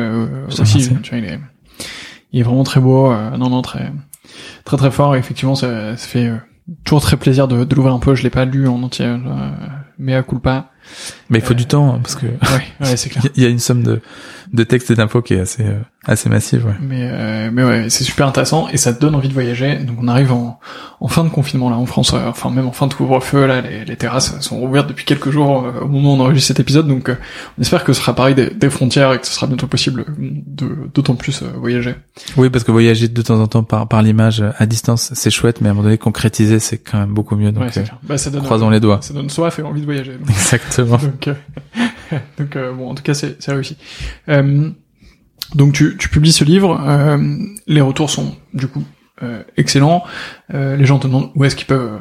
[0.49, 0.89] aussi.
[1.01, 1.39] Tu vois, il est
[2.33, 3.13] il est vraiment très beau.
[3.37, 3.93] non non très
[4.65, 5.15] très très fort.
[5.15, 6.31] Et effectivement, ça, ça fait
[6.83, 8.13] toujours très plaisir de, de l'ouvrir un peu.
[8.13, 9.15] Je l'ai pas lu en entier,
[9.97, 10.71] mais à coup pas
[11.29, 13.23] Mais il faut du temps hein, parce que Ouais, ouais, c'est clair.
[13.35, 14.01] il y a une somme de
[14.51, 16.65] de textes et d'infos qui est assez euh, assez massive.
[16.65, 16.73] Ouais.
[16.81, 19.75] Mais euh, mais ouais, c'est super intéressant et ça te donne envie de voyager.
[19.75, 20.59] Donc on arrive en,
[20.99, 23.61] en fin de confinement là en France, euh, enfin même en fin de couvre-feu là,
[23.61, 26.59] les, les terrasses sont ouvertes depuis quelques jours euh, au moment où on enregistre cet
[26.59, 26.87] épisode.
[26.87, 27.15] Donc euh,
[27.57, 30.05] on espère que ce sera pareil des, des frontières et que ce sera bientôt possible
[30.17, 31.93] de d'autant plus euh, voyager.
[32.37, 35.61] Oui, parce que voyager de temps en temps par par l'image à distance, c'est chouette,
[35.61, 37.51] mais à un moment donné concrétiser, c'est quand même beaucoup mieux.
[37.51, 37.83] Donc ouais, euh.
[38.01, 38.97] Bah, ça donne croisons les doigts.
[39.01, 40.13] ça donne soif et envie de voyager.
[40.13, 40.27] Donc,
[42.11, 43.77] Euh, donc, euh, bon, en tout cas, c'est réussi.
[44.29, 44.69] Euh,
[45.55, 47.17] donc tu, tu publies ce livre, euh,
[47.67, 48.83] les retours sont du coup
[49.23, 50.03] euh, excellents.
[50.51, 51.99] Les gens te demandent où est-ce qu'ils peuvent,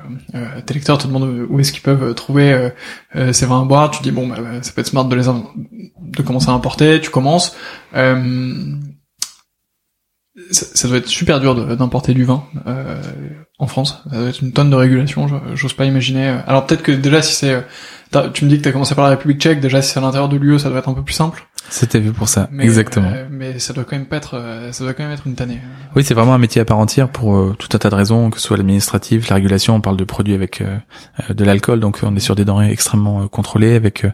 [0.66, 2.70] tes lecteurs te demandent où est-ce qu'ils peuvent trouver
[3.33, 3.91] ces vins à boire.
[3.91, 7.01] Tu dis bon, bah, bah, ça peut être smart de les de commencer à importer.
[7.01, 7.57] Tu commences.
[7.95, 8.74] Euh,
[10.51, 13.01] ça, ça doit être super dur d'importer du vin euh,
[13.59, 14.03] en France.
[14.11, 15.26] Ça doit être une tonne de régulation.
[15.55, 16.39] J'ose pas imaginer.
[16.47, 17.64] Alors peut-être que déjà si c'est,
[18.14, 19.61] euh, tu me dis que t'as commencé par la République Tchèque.
[19.61, 21.45] Déjà si c'est à l'intérieur de l'UE, ça doit être un peu plus simple.
[21.70, 22.49] C'était vu pour ça.
[22.51, 23.11] Mais, Exactement.
[23.14, 25.34] euh, mais ça doit quand même pas être, euh, ça doit quand même être une
[25.34, 25.61] tannée.
[25.95, 28.30] Oui, c'est vraiment un métier à part entière pour euh, tout un tas de raisons,
[28.30, 29.74] que ce soit l'administratif, la régulation.
[29.74, 30.78] On parle de produits avec euh,
[31.28, 34.07] de l'alcool, donc on est sur des denrées extrêmement contrôlées, avec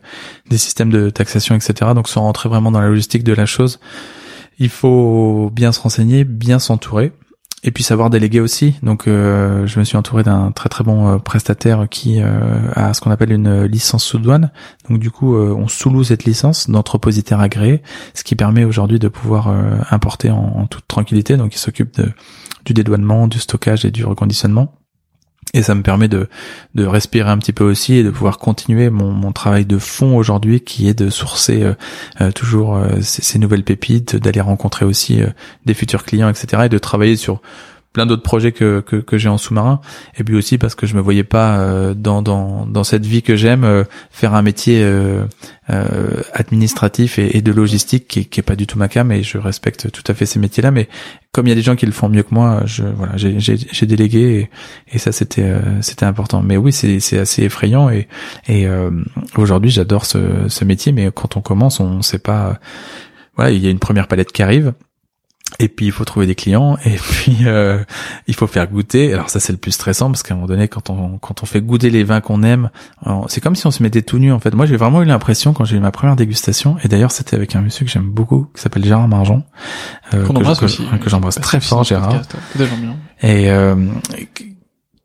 [0.51, 1.93] des systèmes de taxation, etc.
[1.95, 3.79] Donc sans rentrer vraiment dans la logistique de la chose,
[4.59, 7.13] il faut bien se renseigner, bien s'entourer.
[7.67, 8.75] Et puis savoir déléguer aussi.
[8.83, 12.93] Donc euh, je me suis entouré d'un très très bon euh, prestataire qui euh, a
[12.93, 14.51] ce qu'on appelle une licence sous douane.
[14.91, 17.81] Donc du coup euh, on sous-loue cette licence d'entrepositaire agréé,
[18.13, 19.49] ce qui permet aujourd'hui de pouvoir
[19.91, 21.39] importer en, en toute tranquillité.
[21.39, 22.13] Donc il s'occupe de,
[22.67, 24.75] du dédouanement, du stockage et du reconditionnement.
[25.53, 26.29] Et ça me permet de,
[26.75, 30.17] de respirer un petit peu aussi et de pouvoir continuer mon, mon travail de fond
[30.17, 31.75] aujourd'hui qui est de sourcer euh,
[32.21, 35.21] euh, toujours euh, ces, nouvelles pépites, d'aller rencontrer aussi
[35.67, 36.65] des futurs clients, etc.
[36.67, 37.41] et de travailler sur
[37.95, 39.81] plein d'autres projets que, que, que j'ai en sous-marin.
[40.19, 43.23] Et puis aussi parce que je me voyais pas euh, dans, dans, dans cette vie
[43.23, 45.25] que j'aime euh, faire un métier euh,
[45.71, 49.23] euh, administratif et, et de logistique qui, qui est pas du tout ma cam et
[49.23, 50.89] je respecte tout à fait ces métiers là mais
[51.33, 53.39] comme il y a des gens qui le font mieux que moi je voilà j'ai
[53.39, 54.51] j'ai délégué
[54.91, 56.43] et, et ça c'était euh, c'était important.
[56.43, 58.09] Mais oui c'est c'est assez effrayant et
[58.47, 58.91] et euh,
[59.37, 60.93] aujourd'hui j'adore ce ce métier.
[60.93, 62.59] Mais quand on commence on sait pas.
[63.37, 64.75] Voilà il y a une première palette qui arrive
[65.61, 67.79] et puis il faut trouver des clients et puis euh,
[68.27, 69.13] il faut faire goûter.
[69.13, 71.47] Alors ça c'est le plus stressant parce qu'à un moment donné quand on quand on
[71.47, 72.71] fait goûter les vins qu'on aime,
[73.29, 74.53] c'est comme si on se mettait tout nu en fait.
[74.55, 77.55] Moi j'ai vraiment eu l'impression quand j'ai eu ma première dégustation et d'ailleurs c'était avec
[77.57, 79.43] un monsieur que j'aime beaucoup qui s'appelle Gérard Marjon
[80.13, 80.85] euh, Qu'on que, embrasse que- aussi.
[81.03, 82.23] que j'embrasse très fort Gérard
[82.57, 82.97] bien.
[83.23, 83.75] et euh,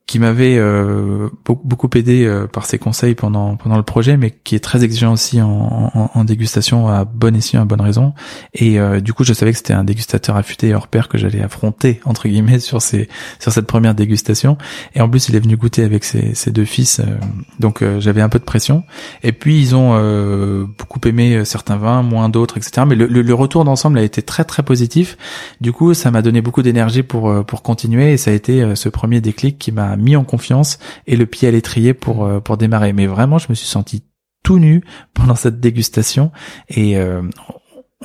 [0.09, 4.55] qui m'avait euh, beaucoup, aidé euh, par ses conseils pendant pendant le projet, mais qui
[4.55, 8.15] est très exigeant aussi en, en, en dégustation à bon escient, à bonne raison.
[8.55, 11.19] Et euh, du coup, je savais que c'était un dégustateur affûté et hors pair que
[11.19, 13.07] j'allais affronter entre guillemets sur ces
[13.37, 14.57] sur cette première dégustation.
[14.95, 17.03] Et en plus, il est venu goûter avec ses, ses deux fils, euh,
[17.59, 18.85] donc euh, j'avais un peu de pression.
[19.21, 22.81] Et puis ils ont euh, beaucoup aimé certains vins, moins d'autres, etc.
[22.87, 25.19] Mais le, le, le retour d'ensemble a été très très positif.
[25.61, 28.89] Du coup, ça m'a donné beaucoup d'énergie pour pour continuer et ça a été ce
[28.89, 32.57] premier déclic qui m'a mis en confiance et le pied à l'étrier pour euh, pour
[32.57, 32.93] démarrer.
[32.93, 34.03] Mais vraiment, je me suis senti
[34.43, 34.83] tout nu
[35.13, 36.31] pendant cette dégustation
[36.69, 37.21] et euh,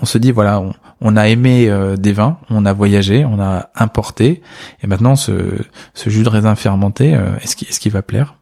[0.01, 0.63] on se dit voilà,
[1.01, 4.43] on, a aimé euh, des vins, on a voyagé, on a importé
[4.83, 5.57] et maintenant ce
[5.95, 8.35] ce jus de raisin fermenté, euh, est-ce qu'il qu'il va plaire?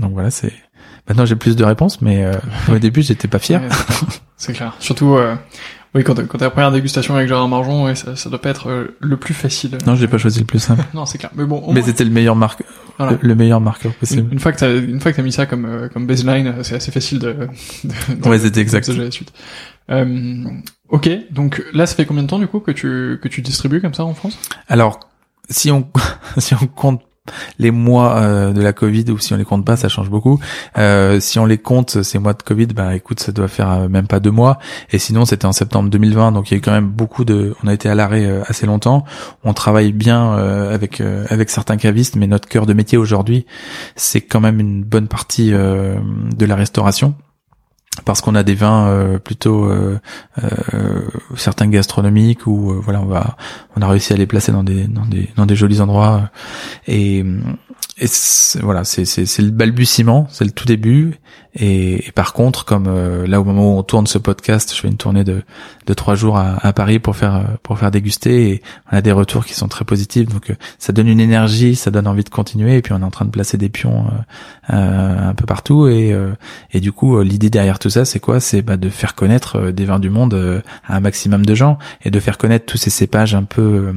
[0.00, 0.52] Donc voilà, c'est
[1.08, 2.24] maintenant j'ai plus de réponses, mais
[2.70, 3.62] au début j'étais pas fier.
[4.36, 4.74] C'est clair.
[4.78, 5.18] Surtout,
[5.94, 8.68] oui, quand t'as la première dégustation avec Gérard Marjon, ouais, ça, ça doit pas être
[8.68, 9.76] euh, le plus facile.
[9.86, 10.84] Non, j'ai pas choisi le plus simple.
[10.94, 11.30] Non, c'est clair.
[11.34, 12.62] Mais bon, Mais moins, c'était le meilleur marque,
[12.96, 13.12] voilà.
[13.12, 14.32] le, le meilleur marqueur possible.
[14.32, 16.62] une fois que t'as une fois que t'as mis ça comme euh, comme baseline, euh,
[16.62, 17.32] c'est assez facile de.
[17.84, 18.86] de, de Ouais, c'était exact.
[18.86, 19.32] d'envisager la suite.
[19.90, 20.44] Euh,
[20.90, 23.80] ok, donc là, ça fait combien de temps du coup que tu que tu distribues
[23.80, 24.38] comme ça en France?
[24.68, 25.00] Alors,
[25.48, 25.88] si on
[26.38, 27.02] si on compte
[27.58, 30.40] les mois euh, de la Covid ou si on les compte pas, ça change beaucoup.
[30.78, 33.88] Euh, si on les compte, ces mois de Covid, bah écoute, ça doit faire euh,
[33.88, 34.58] même pas deux mois.
[34.90, 37.54] Et sinon, c'était en septembre 2020, donc il y a eu quand même beaucoup de.
[37.62, 39.04] On a été à l'arrêt assez longtemps.
[39.44, 43.46] On travaille bien avec avec certains cavistes, mais notre cœur de métier aujourd'hui,
[43.96, 47.14] c'est quand même une bonne partie de la restauration
[48.04, 49.98] parce qu'on a des vins euh, plutôt euh,
[50.42, 51.02] euh,
[51.36, 53.36] certains gastronomiques où voilà on va
[53.76, 56.30] on a réussi à les placer dans des dans des dans des jolis endroits.
[56.86, 57.24] Et
[57.98, 58.06] et
[58.62, 59.02] voilà c'est
[59.38, 61.18] le balbutiement c'est le tout début.
[61.52, 64.88] Et, par contre comme euh, là au moment où on tourne ce podcast je fais
[64.88, 65.42] une tournée de
[65.86, 68.50] de trois jours à, à Paris pour faire euh, pour faire déguster.
[68.50, 70.28] Et on a des retours qui sont très positifs.
[70.28, 72.76] Donc euh, ça donne une énergie ça donne envie de continuer.
[72.76, 75.88] Et puis on est en train de placer des pions euh, euh, un peu partout.
[75.88, 76.32] Et euh,
[76.72, 78.40] et du coup, l'idée derrière tout ça, c'est quoi?
[78.40, 81.78] C'est bah, de faire connaître des vins du monde à un maximum de gens.
[82.04, 83.92] Et de faire connaître tous ces cépages un peu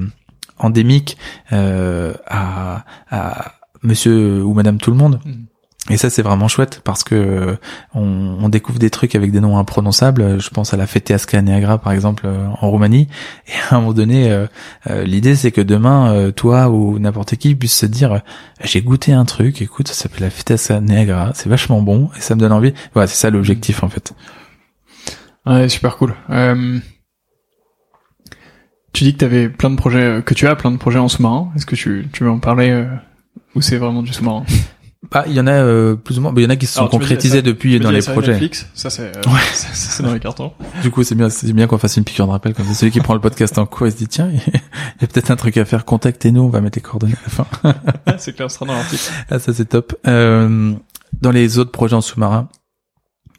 [0.58, 1.18] endémiques
[1.52, 3.54] à, à
[3.84, 5.20] Monsieur ou Madame tout le monde.
[5.26, 5.48] Mhm.
[5.90, 7.56] Et ça, c'est vraiment chouette parce que euh,
[7.94, 10.40] on, on, découvre des trucs avec des noms imprononçables.
[10.40, 13.10] Je pense à la Feteasca Neagra, par exemple, euh, en Roumanie.
[13.48, 14.48] Et à un moment donné, euh,
[15.04, 18.22] l'idée, c'est que demain, toi ou n'importe qui puisse se dire,
[18.64, 22.36] j'ai goûté un truc, écoute, ça s'appelle la Feteasca Neagra, c'est vachement bon et ça
[22.36, 22.74] me donne envie.
[22.94, 24.14] Voilà, c'est ça l'objectif, en fait.
[25.46, 26.16] Ouais, super cool.
[28.94, 31.10] tu dis que tu avais plein de projets, que tu as plein de projets en
[31.10, 31.52] sous-marin.
[31.58, 32.86] Est-ce que tu, tu veux en parler
[33.56, 34.46] ou c'est vraiment du sous-marin
[35.12, 36.32] bah, il y en a euh, plus ou moins.
[36.32, 38.32] Bah, il y en a qui se sont concrétisés depuis dans les projets.
[38.32, 39.40] Netflix, ça c'est euh, ouais.
[39.52, 40.52] c'est dans les cartons.
[40.82, 42.74] Du coup, c'est bien, c'est bien qu'on fasse une piqûre de rappel comme ça.
[42.74, 44.54] Celui qui prend le podcast en cours, il se dit tiens, il
[45.02, 45.86] y a peut-être un truc à faire.
[45.86, 48.18] Contactez-nous, on va mettre les coordonnées à la fin.
[48.18, 49.04] c'est clair, ce sera dans l'article.
[49.30, 49.96] Ah, ça c'est top.
[50.08, 50.74] Euh,
[51.22, 52.50] dans les autres projets en sous-marin,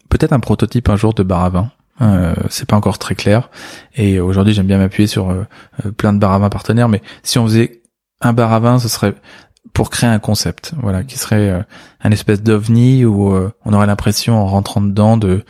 [0.08, 1.70] peut-être un prototype un jour de bar à vin.
[2.00, 3.50] Euh, c'est pas encore très clair.
[3.94, 5.44] Et aujourd'hui, j'aime bien m'appuyer sur euh,
[5.96, 6.88] plein de bar à vin partenaires.
[6.88, 7.82] Mais si on faisait
[8.20, 9.14] un bar à vin, ce serait
[9.72, 11.62] pour créer un concept, voilà, qui serait euh,
[12.02, 15.44] un espèce d'ovni où euh, on aurait l'impression en rentrant dedans de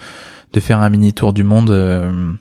[0.54, 2.32] de faire un mini tour du monde euh,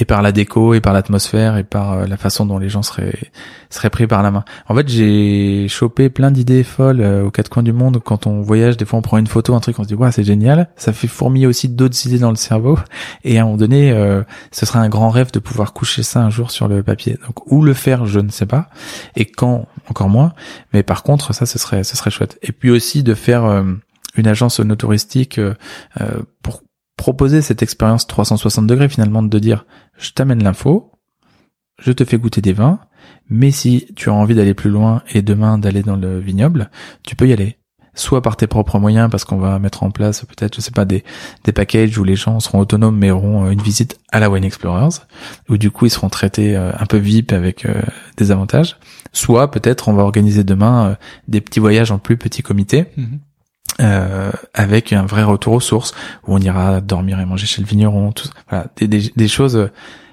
[0.00, 2.82] et par la déco et par l'atmosphère et par euh, la façon dont les gens
[2.82, 3.30] seraient
[3.68, 4.44] seraient pris par la main.
[4.66, 8.00] En fait, j'ai chopé plein d'idées folles euh, aux quatre coins du monde.
[8.02, 10.10] Quand on voyage, des fois, on prend une photo, un truc, on se dit ouais,
[10.10, 10.70] c'est génial.
[10.76, 12.78] Ça fait fourmiller aussi d'autres idées dans le cerveau.
[13.24, 16.20] Et à un moment donné, euh, ce serait un grand rêve de pouvoir coucher ça
[16.20, 17.18] un jour sur le papier.
[17.26, 18.70] Donc où le faire, je ne sais pas.
[19.16, 20.32] Et quand, encore moins.
[20.72, 22.38] Mais par contre, ça, ce serait ce serait chouette.
[22.42, 23.44] Et puis aussi de faire
[24.16, 25.40] une agence no touristique
[26.42, 26.62] pour
[27.00, 29.64] proposer cette expérience 360 degrés finalement de dire
[29.96, 30.92] je t'amène l'info,
[31.80, 32.78] je te fais goûter des vins,
[33.30, 36.70] mais si tu as envie d'aller plus loin et demain d'aller dans le vignoble,
[37.02, 37.56] tu peux y aller.
[37.94, 40.84] Soit par tes propres moyens parce qu'on va mettre en place peut-être je sais pas
[40.84, 41.02] des
[41.44, 44.44] des packages où les gens seront autonomes mais auront euh, une visite à la Wine
[44.44, 45.00] Explorers
[45.48, 47.82] où du coup ils seront traités euh, un peu VIP avec euh,
[48.18, 48.76] des avantages.
[49.12, 50.98] Soit peut-être on va organiser demain
[51.28, 52.86] des petits voyages en plus petits comités.
[52.98, 53.20] Mhm
[53.80, 55.94] euh, avec un vrai retour aux sources
[56.26, 59.70] où on ira dormir et manger chez le vigneron, tout, voilà, des, des, des choses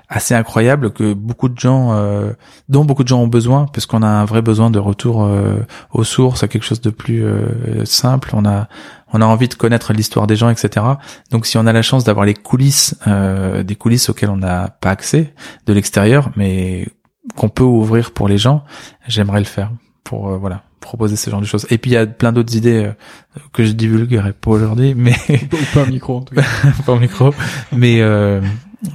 [0.10, 2.32] assez incroyables que beaucoup de gens, euh,
[2.70, 5.66] dont beaucoup de gens ont besoin, parce qu'on a un vrai besoin de retour euh,
[5.92, 8.32] aux sources, à quelque chose de plus euh, simple.
[8.34, 8.70] On a,
[9.12, 10.86] on a envie de connaître l'histoire des gens, etc.
[11.32, 14.70] Donc, si on a la chance d'avoir les coulisses, euh, des coulisses auxquelles on n'a
[14.70, 15.34] pas accès
[15.66, 16.88] de l'extérieur, mais
[17.36, 18.64] qu'on peut ouvrir pour les gens,
[19.08, 19.72] j'aimerais le faire
[20.06, 21.66] pour voilà proposer ce genre de choses.
[21.70, 25.16] Et puis il y a plein d'autres idées euh, que je divulguerai pas aujourd'hui, mais
[25.74, 26.44] pas au micro en tout cas.
[26.86, 27.34] pas au micro,
[27.72, 28.42] mais euh,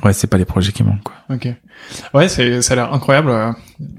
[0.04, 1.14] ouais, c'est pas les projets qui manquent quoi.
[1.30, 1.48] Ok.
[2.14, 3.30] Ouais, c'est ça a l'air incroyable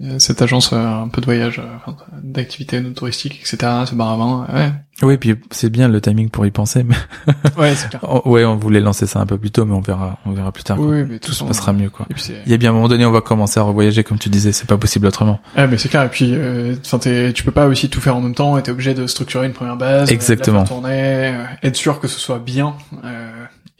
[0.01, 3.57] euh, cette agence euh, un peu de voyage, euh, d'activités non touristiques, etc.
[3.85, 4.47] Ce bar à vin.
[4.53, 4.71] Ouais.
[5.01, 6.83] Oui, puis c'est bien le timing pour y penser.
[6.83, 6.95] Mais
[7.57, 8.25] ouais, c'est clair.
[8.25, 10.63] ouais, on voulait lancer ça un peu plus tôt, mais on verra, on verra plus
[10.63, 10.79] tard.
[10.79, 12.07] Oui, mais tout se passera mieux quoi.
[12.45, 14.51] Il y a bien un moment donné, on va commencer à revoyager comme tu disais.
[14.51, 15.39] C'est pas possible autrement.
[15.57, 16.03] Ouais, mais c'est clair.
[16.03, 16.35] Et puis,
[16.85, 18.57] enfin, tu peux pas aussi tout faire en même temps.
[18.57, 22.19] Et t'es obligé de structurer une première base, exactement, de tourner, être sûr que ce
[22.19, 22.75] soit bien.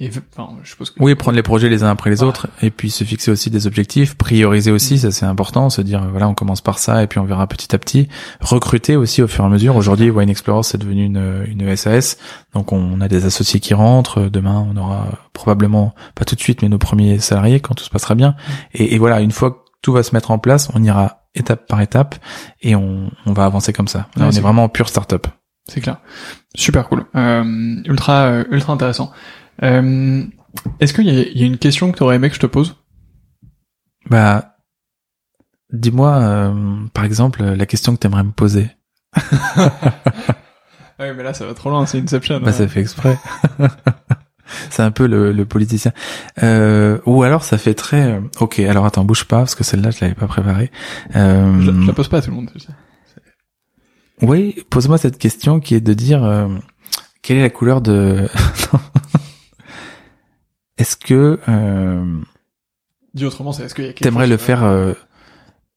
[0.03, 1.01] Et, enfin, je suppose que...
[1.01, 3.67] Oui, prendre les projets les uns après les autres, et puis se fixer aussi des
[3.67, 7.19] objectifs, prioriser aussi, ça c'est important, se dire voilà on commence par ça et puis
[7.19, 8.09] on verra petit à petit.
[8.41, 9.75] Recruter aussi au fur et à mesure.
[9.75, 12.17] Aujourd'hui, Wine Explorer c'est devenu une, une SAS,
[12.53, 14.29] donc on a des associés qui rentrent.
[14.29, 17.89] Demain, on aura probablement pas tout de suite, mais nos premiers salariés quand tout se
[17.89, 18.35] passera bien.
[18.73, 21.67] Et, et voilà, une fois que tout va se mettre en place, on ira étape
[21.67, 22.15] par étape
[22.61, 24.07] et on, on va avancer comme ça.
[24.15, 25.27] Là, on est, vraiment en pure start-up.
[25.67, 25.97] C'est clair.
[26.55, 27.05] Super cool.
[27.15, 29.11] Euh, ultra euh, ultra intéressant.
[29.61, 30.23] Euh,
[30.79, 32.75] Est-ce qu'il y, y, a une question que tu aurais aimé que je te pose?
[34.09, 34.55] Bah,
[35.71, 38.69] dis-moi, euh, par exemple, la question que tu aimerais me poser.
[40.99, 42.39] Ah oui, mais là, ça va trop loin, c'est Inception.
[42.39, 43.17] Bah, ça fait exprès.
[44.69, 45.91] c'est un peu le, le politicien.
[46.43, 48.13] Euh, ou alors, ça fait très...
[48.13, 50.71] Euh, ok, alors attends, bouge pas, parce que celle-là, je l'avais pas préparée.
[51.15, 51.59] Euh...
[51.61, 52.51] Je, je, la pose pas à tout le monde.
[54.21, 56.23] Oui, pose-moi cette question qui est de dire...
[56.23, 56.47] Euh,
[57.23, 58.29] quelle est la couleur de...
[60.83, 62.03] Est-ce que euh,
[63.13, 64.91] dis autrement, c'est est-ce qu'il y a t'aimerais le faire euh,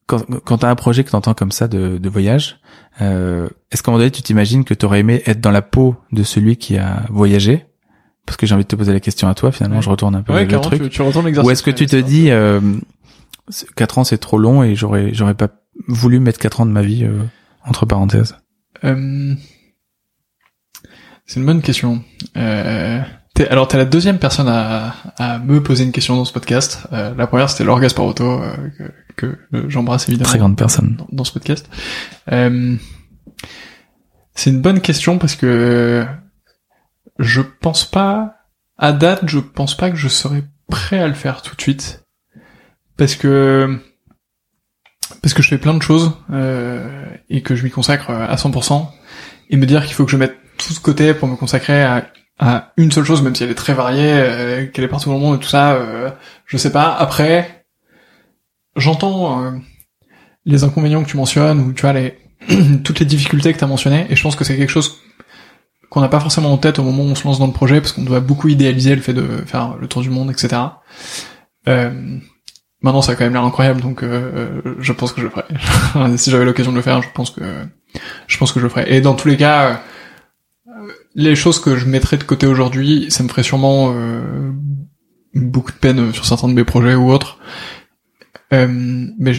[0.07, 2.59] quand quand t'as un projet que t'entends comme ça de, de voyage
[3.01, 5.95] euh, Est-ce qu'à un moment donné tu t'imagines que t'aurais aimé être dans la peau
[6.11, 7.67] de celui qui a voyagé?
[8.27, 9.53] Parce que j'ai envie de te poser la question à toi.
[9.53, 10.83] Finalement, je retourne un peu ouais, le truc.
[10.83, 12.61] Tu, tu Ou est-ce que tu te dis euh,
[13.77, 15.51] 4 ans c'est trop long et j'aurais j'aurais pas
[15.87, 17.23] voulu mettre 4 ans de ma vie euh,
[17.65, 18.35] entre parenthèses?
[18.83, 19.37] Euh,
[21.27, 22.03] C'est une bonne question.
[23.37, 26.87] T'es, alors t'es la deuxième personne à, à, me poser une question dans ce podcast.
[26.95, 28.57] Euh, la première c'était Laure Gasparotto euh,
[29.15, 30.31] que, que j'embrasse évidemment.
[30.31, 31.69] Très grande personne dans, dans ce podcast.
[32.33, 32.77] Euh,
[34.35, 36.07] c'est une bonne question parce que
[37.19, 38.37] je pense pas
[38.79, 42.07] à date, je pense pas que je serais prêt à le faire tout de suite
[42.97, 43.79] parce que
[45.21, 48.89] parce que je fais plein de choses euh, et que je m'y consacre à 100%
[49.51, 52.07] et me dire qu'il faut que je mette tout ce côté pour me consacrer à,
[52.39, 55.15] à une seule chose, même si elle est très variée, euh, qu'elle est partout dans
[55.15, 56.11] le monde et tout ça, euh,
[56.45, 56.95] je sais pas.
[56.95, 57.65] Après,
[58.77, 59.51] j'entends euh,
[60.45, 62.19] les inconvénients que tu mentionnes, ou tu vois les
[62.85, 65.01] toutes les difficultés que tu as mentionnées, et je pense que c'est quelque chose
[65.89, 67.81] qu'on n'a pas forcément en tête au moment où on se lance dans le projet,
[67.81, 70.63] parce qu'on doit beaucoup idéaliser le fait de faire le tour du monde, etc.
[71.69, 72.19] Euh,
[72.83, 76.17] maintenant, ça a quand même l'air incroyable, donc euh, je pense que je le ferai.
[76.19, 77.43] si j'avais l'occasion de le faire, je pense que
[78.27, 78.95] je pense que je le ferai.
[78.95, 79.81] Et dans tous les cas,
[81.17, 84.53] les choses que je mettrais de côté aujourd'hui, ça me ferait sûrement euh,
[85.35, 87.39] beaucoup de peine sur certains de mes projets ou autres.
[88.53, 88.69] Euh,
[89.19, 89.33] mais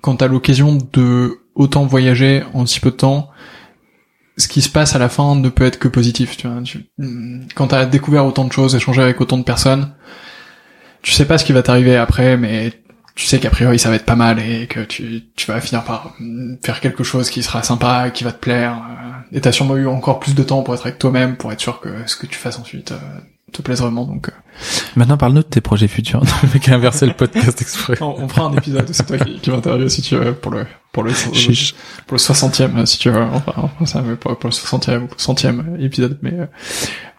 [0.00, 3.30] quand t'as l'occasion de autant voyager en si peu de temps,
[4.36, 6.36] ce qui se passe à la fin ne peut être que positif.
[6.36, 6.86] Tu vois, tu,
[7.56, 9.92] quand t'as découvert autant de choses, échangé avec autant de personnes,
[11.02, 12.72] tu sais pas ce qui va t'arriver après, mais
[13.14, 15.84] tu sais qu'a priori ça va être pas mal et que tu, tu vas finir
[15.84, 16.14] par
[16.64, 18.72] faire quelque chose qui sera sympa, qui va te plaire.
[18.72, 21.60] euh, Et t'as sûrement eu encore plus de temps pour être avec toi-même, pour être
[21.60, 22.96] sûr que ce que tu fasses ensuite euh,
[23.52, 24.04] te plaise vraiment.
[24.04, 24.32] Donc, euh,
[24.96, 26.22] Maintenant, parle-nous de tes projets futurs.
[26.42, 27.96] Le mec a inversé le podcast exprès.
[28.00, 28.88] on, on fera un épisode.
[28.92, 32.84] C'est toi qui, qui m'interviewe si tu veux pour le pour le pour le 60e
[32.86, 33.22] si tu veux.
[33.22, 36.34] Enfin, enfin, ça pour le 60e ou 100e épisode, mais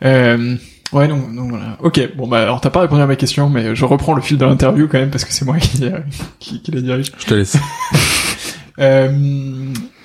[0.04, 0.56] euh,
[0.96, 1.78] ouais donc donc voilà.
[1.82, 4.38] Ok, bon bah alors t'as pas répondu à ma question, mais je reprends le fil
[4.38, 6.00] de l'interview quand même parce que c'est moi qui euh,
[6.40, 7.12] qui, qui les dirige.
[7.20, 7.58] Je te laisse.
[8.78, 9.10] Euh,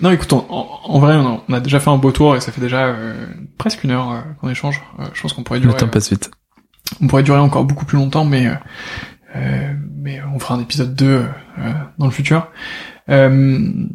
[0.00, 2.36] non, écoute, en, en- en vrai, on a, on a déjà fait un beau tour
[2.36, 3.26] et ça fait déjà euh,
[3.58, 4.80] presque une heure euh, qu'on échange.
[5.00, 6.30] Euh, je pense qu'on pourrait Le durer, temps passe vite.
[7.02, 8.48] on pourrait durer encore beaucoup plus longtemps, mais
[9.96, 11.26] mais on fera un épisode 2 euh,
[11.98, 12.46] dans le futur.
[13.08, 13.88] Euh,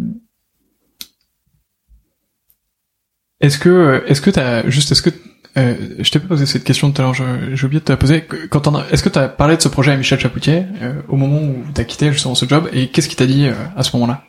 [3.39, 5.09] est-ce que est-ce que t'as juste est-ce que
[5.57, 7.97] euh, je t'ai pas posé cette question tout à l'heure, j'ai oublié de te la
[7.97, 8.21] poser.
[8.21, 10.93] Que- Quand on a- est-ce que t'as parlé de ce projet à Michel Chapoutier euh,
[11.07, 13.83] au moment où t'as quitté justement ce job et qu'est-ce qu'il t'a dit euh, à
[13.83, 14.23] ce moment-là?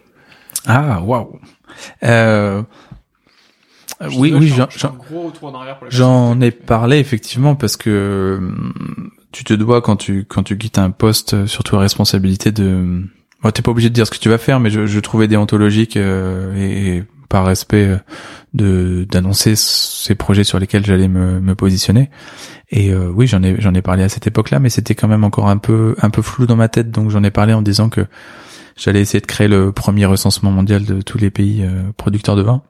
[0.67, 1.39] Ah, waouh.
[2.05, 2.63] Euh,
[4.19, 4.69] oui, oui, j'en-
[6.41, 10.91] ai parlé effectivement parce que hum, tu te dois quand tu quand tu quittes un
[10.91, 13.03] poste, euh, surtout à responsabilité de.
[13.43, 15.29] Bon, t'es pas obligé de dire ce que tu vas faire, mais je, je trouvais
[15.29, 17.97] déontologique euh, et, et par respect euh,
[18.57, 22.11] de d'annoncer ces projets sur lesquels j'allais me, me positionner.
[22.71, 25.25] Et euh, oui, j'en ai j'en ai parlé à cette époque-là, mais c'était quand même
[25.25, 27.89] encore un peu un peu flou dans ma tête, donc j'en ai parlé en disant
[27.89, 28.07] que
[28.77, 32.43] j'allais essayer de créer le premier recensement mondial de tous les pays euh, producteurs de
[32.43, 32.63] vin.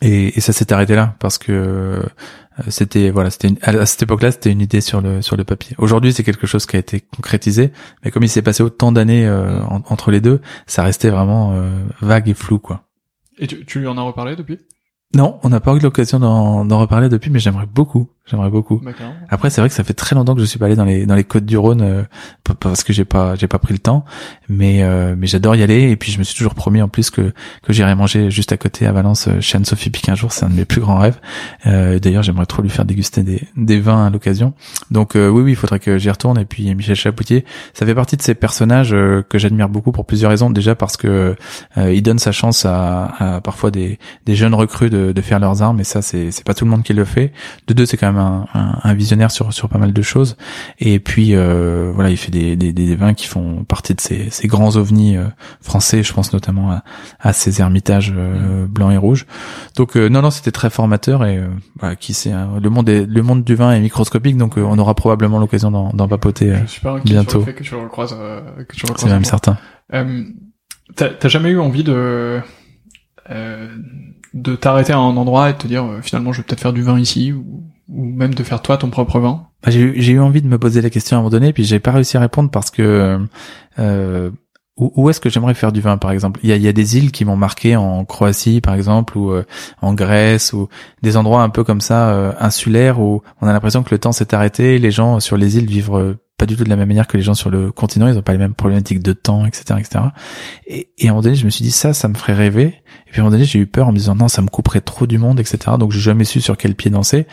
[0.00, 2.02] Et, et ça s'est arrêté là parce que euh,
[2.68, 5.74] c'était voilà c'était à cette époque-là c'était une idée sur le sur le papier.
[5.78, 7.72] Aujourd'hui c'est quelque chose qui a été concrétisé,
[8.04, 11.52] mais comme il s'est passé autant d'années euh, en- entre les deux, ça restait vraiment
[11.54, 12.84] euh, vague et flou quoi.
[13.38, 14.58] Et tu, tu en as reparlé depuis?
[15.14, 18.80] Non, on n'a pas eu l'occasion d'en reparler depuis, mais j'aimerais beaucoup, j'aimerais beaucoup.
[19.28, 21.06] Après, c'est vrai que ça fait très longtemps que je suis pas allé dans les
[21.06, 22.02] dans les côtes du Rhône euh,
[22.60, 24.04] parce que j'ai pas j'ai pas pris le temps,
[24.48, 27.10] mais euh, mais j'adore y aller et puis je me suis toujours promis en plus
[27.10, 30.32] que que j'irai manger juste à côté à Valence euh, chez Anne-Sophie Pic un jour,
[30.32, 31.18] c'est un de mes plus grands rêves.
[31.66, 34.54] Euh, D'ailleurs, j'aimerais trop lui faire déguster des des vins à l'occasion.
[34.90, 37.44] Donc euh, oui oui, il faudrait que j'y retourne et puis Michel Chapoutier,
[37.74, 40.50] ça fait partie de ces personnages euh, que j'admire beaucoup pour plusieurs raisons.
[40.50, 41.36] Déjà parce que
[41.78, 45.38] euh, il donne sa chance à, à parfois des des jeunes recrues de, de faire
[45.40, 47.32] leurs armes et ça c'est c'est pas tout le monde qui le fait.
[47.66, 50.36] De deux, c'est quand même un, un, un visionnaire sur sur pas mal de choses.
[50.78, 54.30] Et puis euh, voilà, il fait des, des, des vins qui font partie de ces,
[54.30, 55.24] ces grands ovnis euh,
[55.60, 56.02] français.
[56.02, 56.84] Je pense notamment à,
[57.20, 59.26] à ces ermitages euh, blancs et rouges.
[59.76, 61.48] Donc euh, non non, c'était très formateur et euh,
[61.78, 64.62] voilà, qui sait, hein, le monde est, le monde du vin est microscopique, donc euh,
[64.62, 66.50] on aura probablement l'occasion d'en d'en papoter.
[66.52, 67.30] euh, Je suis pas inquiet bientôt.
[67.30, 68.16] sur le fait que tu le recroises.
[68.68, 69.56] Que tu le c'est même certain.
[69.94, 70.24] Euh,
[70.94, 72.40] T'as t'as jamais eu envie de
[73.30, 73.68] euh,
[74.34, 76.72] de t'arrêter à un endroit et de te dire euh, finalement je vais peut-être faire
[76.72, 77.62] du vin ici ou,
[77.92, 80.80] ou même de faire toi ton propre vin Bah, J'ai eu, envie de me poser
[80.80, 83.20] la question à un moment donné, puis j'ai pas réussi à répondre parce que
[83.78, 84.30] euh,
[84.78, 86.40] où, est-ce que j'aimerais faire du vin, par exemple?
[86.42, 89.30] Il y a, y a des îles qui m'ont marqué en Croatie, par exemple, ou
[89.30, 89.44] euh,
[89.82, 90.68] en Grèce, ou
[91.02, 94.12] des endroits un peu comme ça euh, insulaires où on a l'impression que le temps
[94.12, 94.78] s'est arrêté.
[94.78, 97.16] Les gens sur les îles vivent euh, pas du tout de la même manière que
[97.16, 98.08] les gens sur le continent.
[98.08, 100.04] Ils ont pas les mêmes problématiques de temps, etc., etc.
[100.66, 102.82] Et, et à un moment donné, je me suis dit ça, ça me ferait rêver.
[103.06, 104.48] Et puis à un moment donné, j'ai eu peur en me disant non, ça me
[104.48, 105.58] couperait trop du monde, etc.
[105.78, 107.26] Donc j'ai jamais su sur quel pied danser.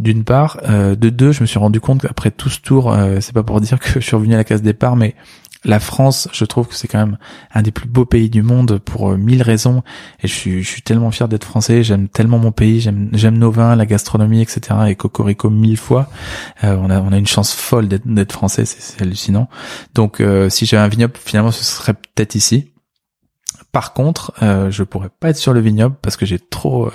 [0.00, 3.18] D'une part, euh, de deux, je me suis rendu compte qu'après tout ce tour, euh,
[3.20, 5.14] c'est pas pour dire que je suis revenu à la case départ, mais
[5.64, 7.18] la France, je trouve que c'est quand même
[7.54, 9.82] un des plus beaux pays du monde pour euh, mille raisons.
[10.22, 11.82] Et je suis, tellement fier d'être français.
[11.82, 12.80] J'aime tellement mon pays.
[12.80, 14.60] J'aime, nos vins, la gastronomie, etc.
[14.88, 16.10] Et Cocorico mille fois.
[16.64, 18.64] Euh, on a, une chance folle d'être, d'être français.
[18.64, 19.48] C'est, c'est hallucinant.
[19.94, 22.72] Donc, euh, si j'avais un vignoble, finalement, ce serait peut-être ici.
[23.72, 26.92] Par contre, euh, je pourrais pas être sur le vignoble parce que j'ai trop euh,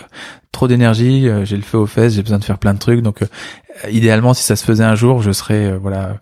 [0.51, 3.01] trop d'énergie, euh, j'ai le feu aux fesses, j'ai besoin de faire plein de trucs.
[3.01, 3.21] Donc,
[3.89, 6.17] idéalement, si ça se faisait un jour, je serais voilà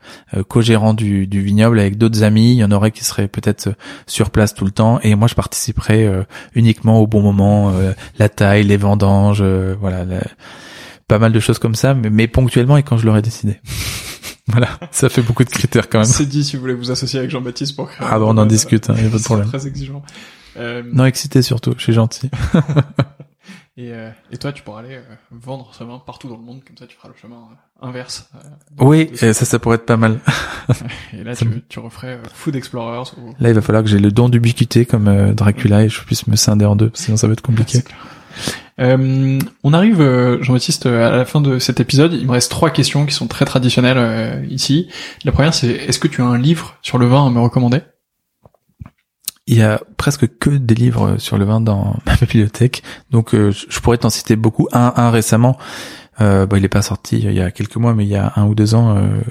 [0.48, 2.54] co-gérant du, du, vignoble avec d'autres amis.
[2.54, 3.70] Il y en aurait qui seraient peut-être
[4.08, 6.10] sur place tout le temps, et moi, je participerais
[6.54, 7.74] uniquement au bon moment,
[8.18, 10.06] la taille, les vendanges, voilà,
[11.08, 13.60] pas mal de choses comme ça, mais, mais ponctuellement et quand je l'aurais décidé.
[14.48, 16.08] Voilà, ça fait beaucoup de critères quand même.
[16.08, 18.86] C'est dit si vous voulez vous associer avec Jean-Baptiste pour Ah bon, on en discute,
[18.90, 19.48] il hein, y a pas de problème.
[19.48, 20.04] Très exigeant.
[20.58, 20.84] Euh...
[20.92, 22.30] Non, excité surtout, je suis gentil.
[23.78, 25.02] et, euh, et toi, tu pourras aller euh,
[25.32, 28.30] vendre ce vin partout dans le monde, comme ça tu feras le chemin euh, inverse.
[28.80, 30.20] oui, et ça, ça pourrait être pas mal.
[31.14, 33.12] et là, tu, tu referais Food Explorers.
[33.40, 36.36] Là, il va falloir que j'ai le don d'ubiquité comme Dracula et je puisse me
[36.36, 37.80] scinder en deux, sinon ça va être compliqué.
[38.82, 40.02] Euh, on arrive,
[40.42, 42.14] Jean-Baptiste, à la fin de cet épisode.
[42.14, 44.90] Il me reste trois questions qui sont très traditionnelles ici.
[45.24, 47.80] La première, c'est est-ce que tu as un livre sur le vin à me recommander?
[49.48, 53.52] Il y a presque que des livres sur le vin dans ma bibliothèque, donc euh,
[53.52, 54.68] je pourrais t'en citer beaucoup.
[54.74, 55.58] Un, un récemment,
[56.22, 58.34] euh, bah, il est pas sorti il y a quelques mois, mais il y a
[58.36, 59.22] un ou deux ans, euh,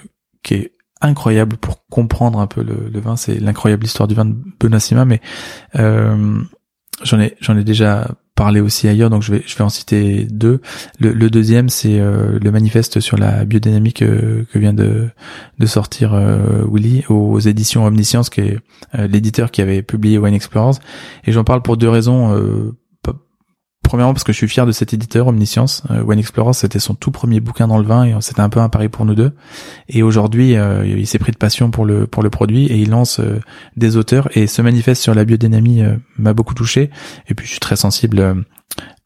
[0.43, 3.17] qui est incroyable pour comprendre un peu le, vin.
[3.17, 5.21] C'est l'incroyable histoire du vin de Benoît mais
[5.77, 6.41] euh,
[7.03, 10.27] j'en ai j'en ai déjà parler aussi ailleurs, donc je vais je vais en citer
[10.31, 10.61] deux.
[10.99, 15.09] Le, le deuxième, c'est euh, le manifeste sur la biodynamique euh, que vient de
[15.59, 18.59] de sortir euh, Willy aux éditions Omniscience, qui est
[18.93, 20.79] l'éditeur qui avait publié Wine Explorers.
[21.25, 22.35] Et j'en parle pour deux raisons
[23.85, 25.85] premièrement parce que je suis fier de cet éditeur Omniscience.
[25.91, 28.59] Euh, One Explorer, c'était son tout premier bouquin dans le vin et c'était un peu
[28.59, 29.33] un pari pour nous deux.
[29.89, 32.91] Et aujourd'hui, euh, il s'est pris de passion pour le pour le produit et il
[32.91, 33.41] lance euh,
[33.77, 35.85] des auteurs et ce manifeste sur la biodynamie
[36.19, 36.91] m'a beaucoup touché.
[37.29, 38.45] Et puis je suis très sensible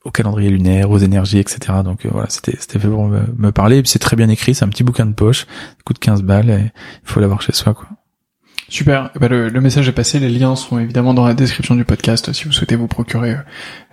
[0.04, 1.80] au calendrier lunaire, aux énergies, etc.
[1.84, 3.78] Donc voilà, c'était c'était fait pour me, me parler.
[3.78, 5.46] Et puis c'est très bien écrit, c'est un petit bouquin de poche,
[5.84, 6.70] coûte 15 balles
[7.04, 7.88] il faut l'avoir chez soi quoi.
[8.68, 9.10] Super.
[9.16, 10.20] Eh ben, le, le, message est passé.
[10.20, 13.36] Les liens sont évidemment dans la description du podcast si vous souhaitez vous procurer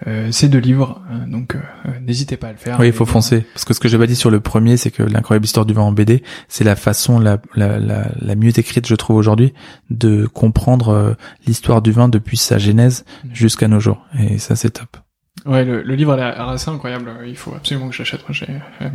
[0.06, 1.02] euh, ces deux livres.
[1.12, 1.60] Euh, donc euh,
[2.02, 2.78] n'hésitez pas à le faire.
[2.80, 3.46] Oui, il faut foncer.
[3.54, 5.74] Parce que ce que j'ai pas dit sur le premier, c'est que l'incroyable histoire du
[5.74, 9.54] vin en BD, c'est la façon la, la, la, la, mieux écrite, je trouve aujourd'hui,
[9.90, 11.16] de comprendre
[11.48, 13.28] l'histoire du vin depuis sa genèse mmh.
[13.34, 14.06] jusqu'à nos jours.
[14.20, 14.98] Et ça, c'est top.
[15.46, 17.12] Ouais, le, le livre est assez incroyable.
[17.28, 18.22] Il faut absolument que j'achète.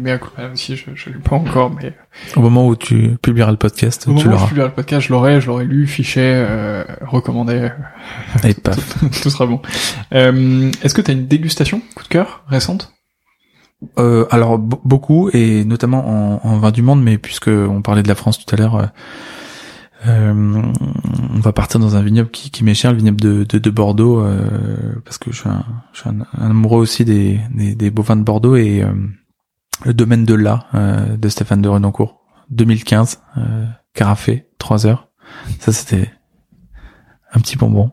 [0.01, 1.95] Mais à coup aussi, je, je l'ai pas encore, mais
[2.35, 4.39] au moment où tu publieras le podcast, au tu l'auras.
[4.39, 7.71] Où je publierai le podcast, je l'aurai, je l'aurai lu, fiché, euh, recommandé.
[8.45, 9.63] Et paf, tout, sera bon.
[10.13, 12.95] Euh, Est-ce que tu as une dégustation coup de cœur récente?
[13.99, 16.07] Euh, Alors beaucoup et notamment
[16.45, 18.91] en, en vin du monde, mais puisque on parlait de la France tout à l'heure.
[20.07, 20.63] Euh, euh,
[21.35, 23.71] on va partir dans un vignoble qui, qui m'est cher, le vignoble de, de, de
[23.71, 24.45] Bordeaux, euh,
[25.05, 28.23] parce que je suis un, je suis un, amoureux aussi des, des, des, bovins de
[28.23, 28.93] Bordeaux et euh,
[29.85, 32.21] le domaine de là euh, de Stéphane de Renoncourt,
[32.51, 35.09] 2015, euh, carafé, 3 heures.
[35.59, 36.11] Ça c'était
[37.33, 37.93] un petit bonbon.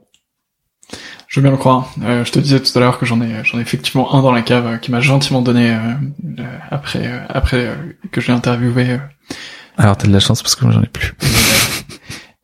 [1.28, 1.94] Je veux bien le croire.
[2.04, 4.32] Euh, je te disais tout à l'heure que j'en ai, j'en ai effectivement un dans
[4.32, 5.78] la cave qui m'a gentiment donné
[6.72, 7.78] après, après
[8.12, 8.98] que je l'ai interviewé.
[9.78, 11.14] Alors t'as de la chance parce que moi j'en ai plus.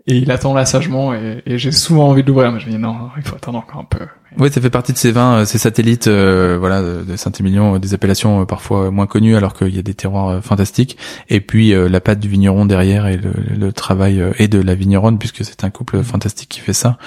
[0.07, 2.71] et il attend là sagement et, et j'ai souvent envie de l'ouvrir mais je me
[2.71, 4.05] dis non il faut attendre encore un peu
[4.37, 7.79] oui ça fait partie de ces vins euh, ces satellites euh, voilà de Saint-Émilion euh,
[7.79, 10.97] des appellations parfois moins connues alors qu'il y a des terroirs fantastiques
[11.29, 15.17] et puis la pâte du vigneron derrière et le, le travail et de la vigneronne
[15.17, 16.97] puisque c'est un couple fantastique qui fait ça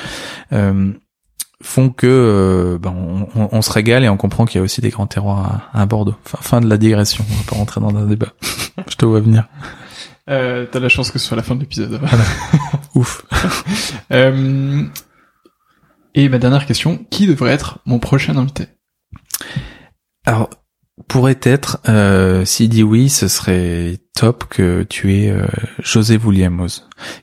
[1.63, 2.95] font que ben,
[3.35, 5.83] on, on, se régale et on comprend qu'il y a aussi des grands terroirs à,
[5.83, 6.15] à Bordeaux.
[6.23, 8.29] Fin, fin de la digression, on va pas rentrer dans un débat.
[8.89, 9.49] je te vois venir.
[10.29, 12.01] Euh, T'as la chance que ce soit la fin de l'épisode.
[12.95, 13.25] Ouf.
[14.13, 14.85] euh,
[16.15, 18.69] et ma dernière question, qui devrait être mon prochain invité?
[20.25, 20.51] Alors,
[21.09, 25.47] pourrait être, euh, s'il dit oui, ce serait top que tu aies euh,
[25.79, 26.81] José Williamos,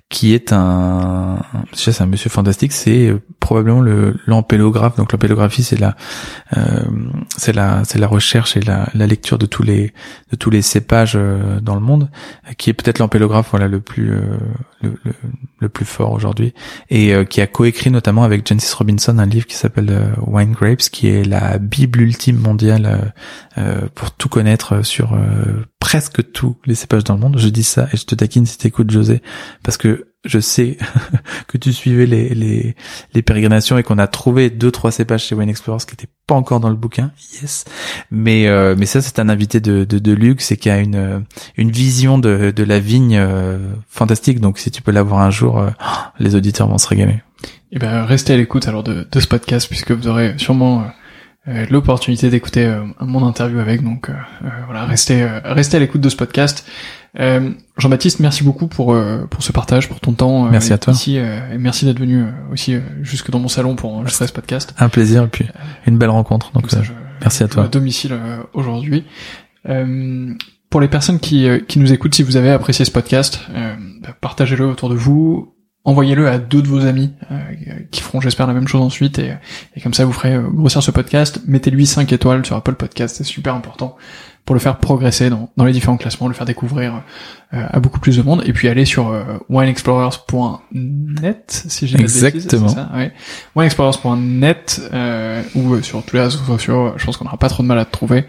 [0.10, 1.42] qui est un,
[1.74, 4.96] c'est un monsieur fantastique, c'est euh, probablement le l'ampélographe.
[4.96, 5.96] Donc l'ampélographie, c'est la,
[6.56, 6.84] euh,
[7.36, 9.92] c'est la, c'est la recherche et la, la, lecture de tous les,
[10.30, 12.12] de tous les cépages euh, dans le monde,
[12.60, 14.40] qui est peut-être l'ampélographe, voilà, le plus, le,
[14.84, 15.14] le,
[15.60, 16.54] le, plus fort aujourd'hui,
[16.92, 21.08] et qui a coécrit notamment avec Genesis Robinson un livre qui s'appelle Wine Grapes, qui
[21.08, 23.14] est la bible ultime mondiale
[23.96, 25.18] pour tout connaître sur
[25.80, 27.38] presque tous les cépages dans le monde.
[27.38, 29.22] Je dis ça et je te taquine si t'écoutes José,
[29.64, 30.78] parce que je sais
[31.48, 32.76] que tu suivais les, les,
[33.14, 36.36] les pérégrinations et qu'on a trouvé deux trois cépages chez Wine Explorers qui n'étaient pas
[36.36, 37.12] encore dans le bouquin.
[37.42, 37.66] Yes.
[38.12, 41.26] Mais euh, mais ça c'est un invité de, de, de luxe et qui a une
[41.58, 43.58] une vision de, de la vigne euh,
[43.90, 44.40] fantastique.
[44.40, 45.70] Donc si tu peux l'avoir un jour, euh,
[46.20, 47.22] les auditeurs vont se régaler.
[47.72, 50.82] Et eh ben restez à l'écoute alors de, de ce podcast puisque vous aurez sûrement
[50.82, 50.86] euh,
[51.46, 53.84] l'opportunité d'écouter mon interview avec.
[53.84, 54.10] Donc
[54.66, 56.66] voilà, restez restez à l'écoute de ce podcast.
[57.20, 60.48] Euh, Jean-Baptiste, merci beaucoup pour euh, pour ce partage, pour ton temps.
[60.48, 60.94] euh, Merci à toi.
[60.94, 64.26] Ici, euh, et merci d'être venu euh, aussi euh, jusque dans mon salon pour enregistrer
[64.26, 64.74] ce podcast.
[64.80, 65.46] Un plaisir et puis
[65.86, 66.52] une belle rencontre.
[66.54, 66.92] Donc Comme ça, euh, je,
[67.22, 67.66] merci à toi.
[67.66, 69.04] à domicile euh, aujourd'hui.
[69.70, 70.34] Euh,
[70.72, 73.76] pour les personnes qui, euh, qui nous écoutent, si vous avez apprécié ce podcast, euh,
[74.20, 75.53] partagez-le autour de vous,
[75.86, 77.36] envoyez-le à deux de vos amis euh,
[77.92, 79.34] qui feront, j'espère, la même chose ensuite, et,
[79.76, 81.42] et comme ça vous ferez euh, grossir ce podcast.
[81.48, 83.96] Mettez-lui 5 étoiles sur Apple Podcast, c'est super important
[84.46, 87.02] pour le faire progresser dans, dans les différents classements, le faire découvrir
[87.54, 92.24] euh, à beaucoup plus de monde, et puis aller sur euh, wineexplorers.net, si j'ai bêtises,
[92.24, 92.68] Exactement.
[92.68, 93.14] c'est ça, ouais.
[93.56, 97.64] wineexplorers.net, euh, ou euh, sur tous les réseaux sociaux, je pense qu'on n'aura pas trop
[97.64, 98.26] de mal à te trouver.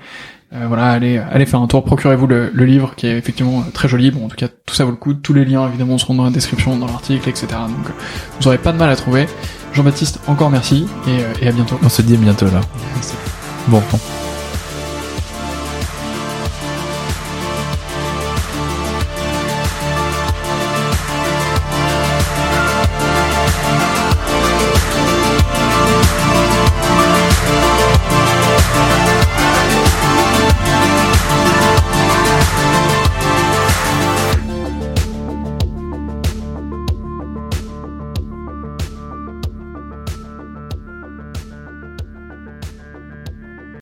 [0.54, 3.88] Euh, voilà, allez, allez faire un tour, procurez-vous le, le livre qui est effectivement très
[3.88, 4.10] joli.
[4.10, 5.14] Bon, en tout cas, tout ça vaut le coup.
[5.14, 7.48] Tous les liens, évidemment, seront dans la description, dans l'article, etc.
[7.50, 7.92] Donc,
[8.40, 9.26] vous aurez pas de mal à trouver.
[9.72, 11.78] Jean-Baptiste, encore merci et, euh, et à bientôt.
[11.82, 12.60] On se dit à bientôt là.
[13.66, 13.82] Bon.
[13.90, 13.98] bon.